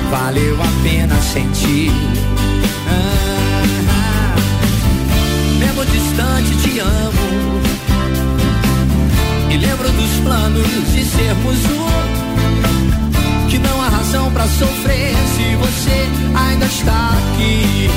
[0.09, 1.91] valeu a pena sentir.
[2.87, 3.40] Ah,
[5.81, 7.61] mesmo distante te amo.
[9.49, 13.47] E lembro dos planos de sermos um.
[13.49, 17.89] Que não há razão pra sofrer se você ainda está aqui.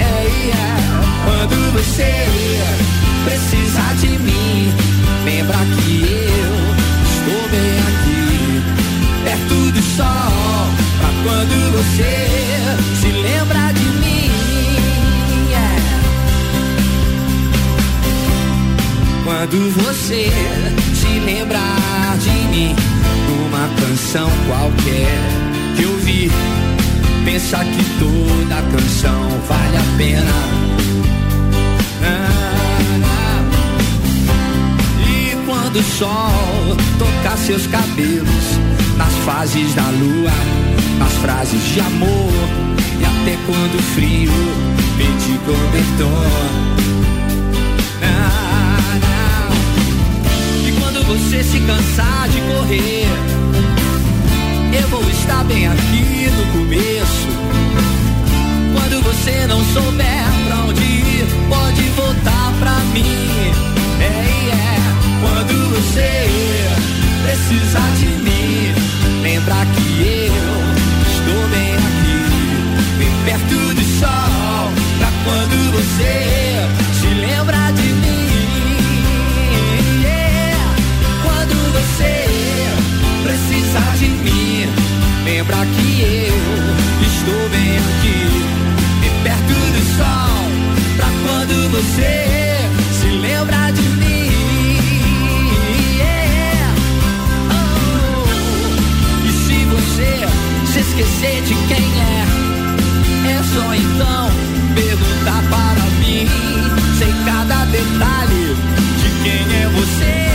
[0.00, 0.76] É, é.
[1.24, 2.26] Quando você
[3.24, 4.72] precisar de mim,
[5.24, 6.54] lembra que eu
[7.12, 8.62] estou bem aqui,
[9.24, 10.66] perto do sol.
[11.00, 12.35] Pra quando você
[19.48, 20.28] Quando você
[20.92, 22.74] se lembrar de mim,
[23.28, 25.20] numa canção qualquer
[25.76, 26.28] que eu vi,
[27.24, 30.32] pensa que toda canção vale a pena.
[32.02, 33.44] Ah,
[35.08, 38.58] E quando o sol tocar seus cabelos,
[38.96, 40.32] nas fases da lua,
[40.98, 42.32] nas frases de amor,
[42.98, 44.32] e até quando o frio
[44.98, 46.85] pedir cobertor.
[51.06, 53.06] Você se cansar de correr,
[54.80, 57.28] eu vou estar bem aqui no começo.
[58.74, 63.52] Quando você não souber pra onde ir, pode voltar pra mim.
[64.00, 64.76] É, é.
[65.20, 66.26] Quando você
[67.22, 68.74] precisar de mim,
[69.22, 70.34] lembra que eu
[71.12, 72.18] estou bem aqui,
[72.98, 74.72] bem perto do sol.
[74.98, 76.68] Pra quando você
[77.00, 78.25] se lembrar de mim.
[83.98, 84.66] De mim,
[85.24, 86.36] lembra que eu
[87.06, 88.18] estou bem aqui,
[89.00, 90.36] bem perto do sol.
[90.96, 92.12] Pra quando você
[92.92, 94.30] se lembrar de mim.
[95.96, 96.74] Yeah.
[97.50, 98.26] Oh.
[99.26, 100.26] E se você
[100.72, 104.30] se esquecer de quem é, é só então
[104.74, 106.28] perguntar para mim.
[106.98, 108.56] Sei cada detalhe
[109.00, 110.25] de quem é você.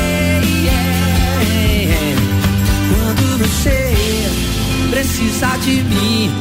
[5.62, 6.32] De mim,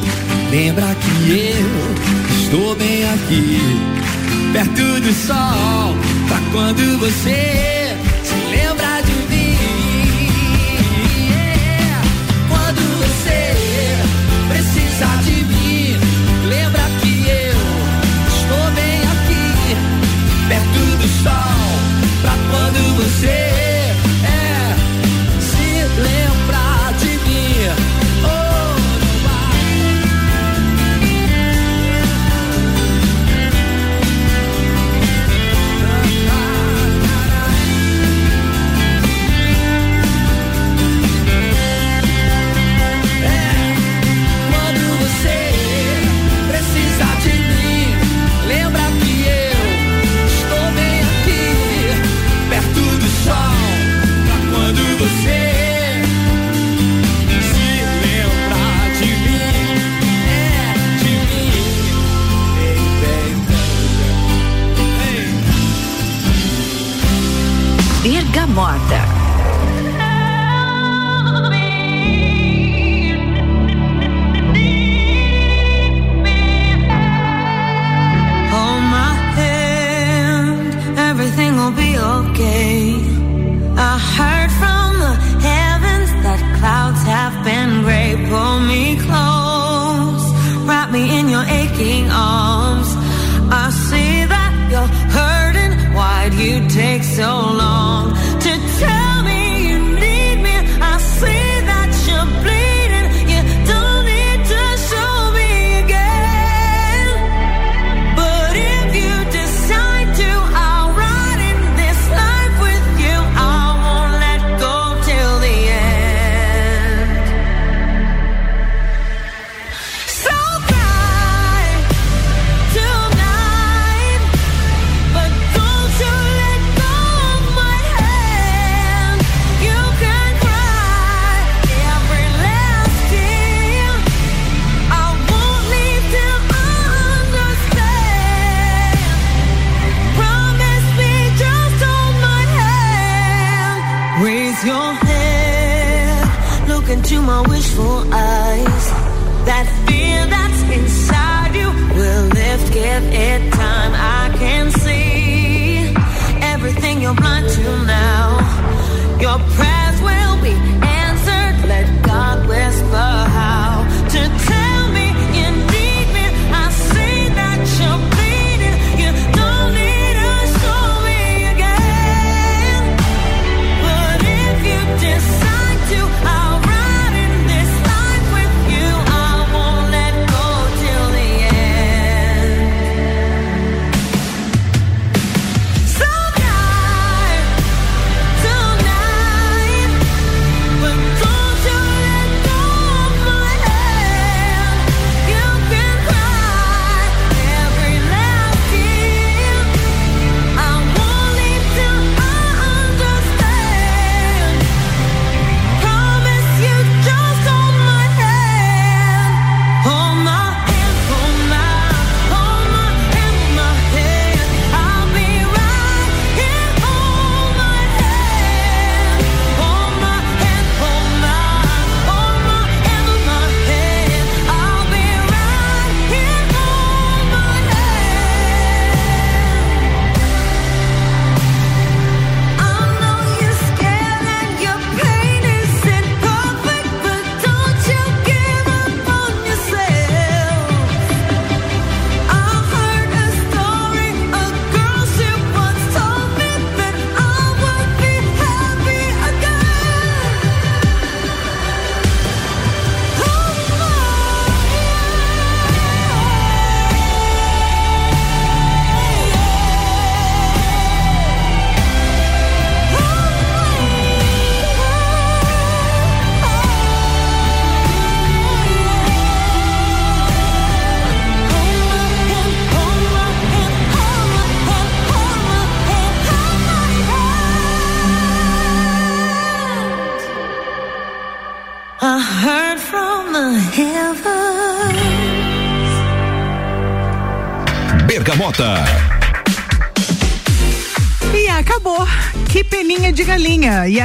[0.49, 3.59] lembra que eu estou bem aqui,
[4.51, 5.95] perto do sol.
[6.27, 7.80] Pra quando você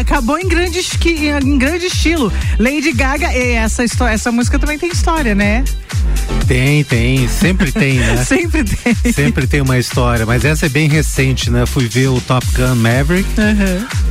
[0.07, 0.81] acabou em grande,
[1.45, 2.33] em grande estilo.
[2.59, 5.65] Lady Gaga, e essa, histó- essa música também tem história, né?
[6.47, 8.17] Tem, tem, sempre tem, né?
[8.25, 9.13] Sempre tem.
[9.13, 11.67] Sempre tem uma história, mas essa é bem recente, né?
[11.67, 13.29] Fui ver o Top Gun Maverick.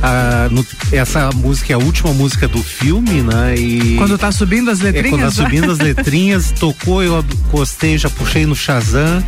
[0.02, 3.54] Ah, no- essa música é a última música do filme, né?
[3.56, 5.10] E Quando tá subindo as é letrinhas.
[5.10, 9.22] quando tá subindo as letrinhas, tocou, eu gostei, já puxei no Shazam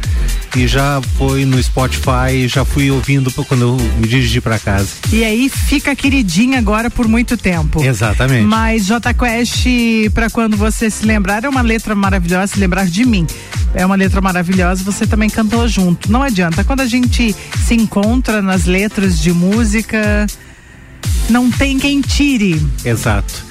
[0.57, 4.88] e já foi no Spotify e já fui ouvindo quando eu me dirigi pra casa.
[5.12, 7.82] E aí fica queridinha agora por muito tempo.
[7.82, 8.44] Exatamente.
[8.44, 9.66] Mas J Quest,
[10.12, 13.26] pra quando você se lembrar, é uma letra maravilhosa, se lembrar de mim.
[13.74, 16.11] É uma letra maravilhosa, você também cantou junto.
[16.11, 16.64] Não adianta.
[16.64, 17.34] Quando a gente
[17.66, 20.26] se encontra nas letras de música,
[21.28, 22.64] não tem quem tire.
[22.84, 23.44] Exato.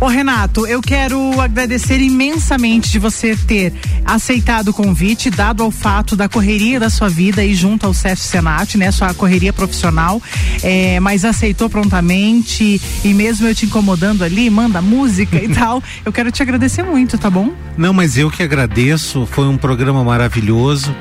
[0.00, 3.72] Ô Renato, eu quero agradecer imensamente de você ter
[4.04, 8.22] aceitado o convite, dado ao fato da correria da sua vida e junto ao CEF
[8.22, 8.92] Senat, né?
[8.92, 10.22] Sua correria profissional,
[10.62, 15.82] é, mas aceitou prontamente e mesmo eu te incomodando ali, manda música e tal.
[16.04, 17.52] Eu quero te agradecer muito, tá bom?
[17.76, 19.26] Não, mas eu que agradeço.
[19.26, 20.94] Foi um programa maravilhoso.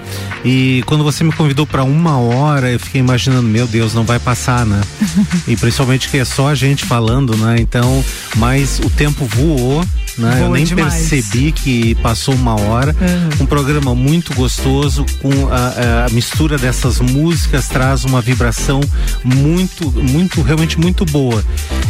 [0.43, 4.17] E quando você me convidou para uma hora, eu fiquei imaginando, meu Deus, não vai
[4.17, 4.81] passar, né?
[5.47, 7.57] e principalmente que é só a gente falando, né?
[7.59, 8.03] Então,
[8.37, 9.83] mas o tempo voou.
[10.17, 10.33] Né?
[10.35, 10.93] eu Voa nem demais.
[11.09, 12.95] percebi que passou uma hora.
[13.39, 18.81] Um programa muito gostoso, com a, a mistura dessas músicas, traz uma vibração
[19.23, 21.43] muito, muito, realmente muito boa.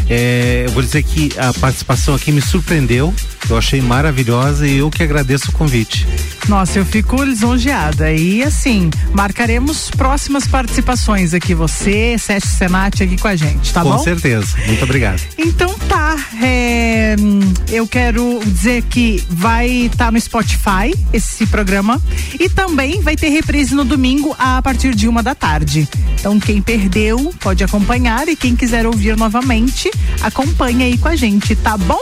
[0.09, 3.13] É, eu vou dizer que a participação aqui me surpreendeu,
[3.49, 6.05] eu achei maravilhosa e eu que agradeço o convite.
[6.47, 8.11] Nossa, eu fico lisonjeada.
[8.11, 13.91] E assim, marcaremos próximas participações aqui, você, Sete Senat aqui com a gente, tá com
[13.91, 13.99] bom?
[13.99, 14.57] certeza.
[14.65, 15.21] Muito obrigado.
[15.37, 22.01] Então tá, é, hum, eu quero dizer que vai estar no Spotify esse programa
[22.39, 25.87] e também vai ter reprise no domingo a partir de uma da tarde.
[26.19, 29.91] Então quem perdeu pode acompanhar e quem quiser ouvir novamente
[30.21, 31.99] acompanha aí com a gente, tá bom?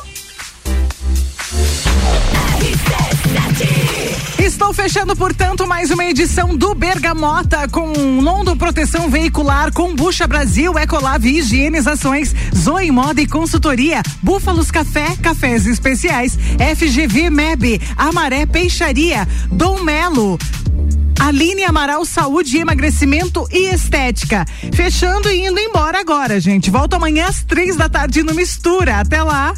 [4.39, 11.37] Estou fechando, portanto, mais uma edição do Bergamota com Londo Proteção Veicular, Combucha Brasil, Ecolave
[11.37, 16.37] Higienizações, Zoe Moda e Consultoria, Búfalos Café, Cafés Especiais,
[16.75, 20.37] FGV MEB, Amaré Peixaria, Dom Melo,
[21.19, 24.45] Aline Amaral Saúde, Emagrecimento e Estética.
[24.73, 26.69] Fechando e indo embora agora, gente.
[26.69, 28.99] Volto amanhã às três da tarde no Mistura.
[28.99, 29.53] Até lá.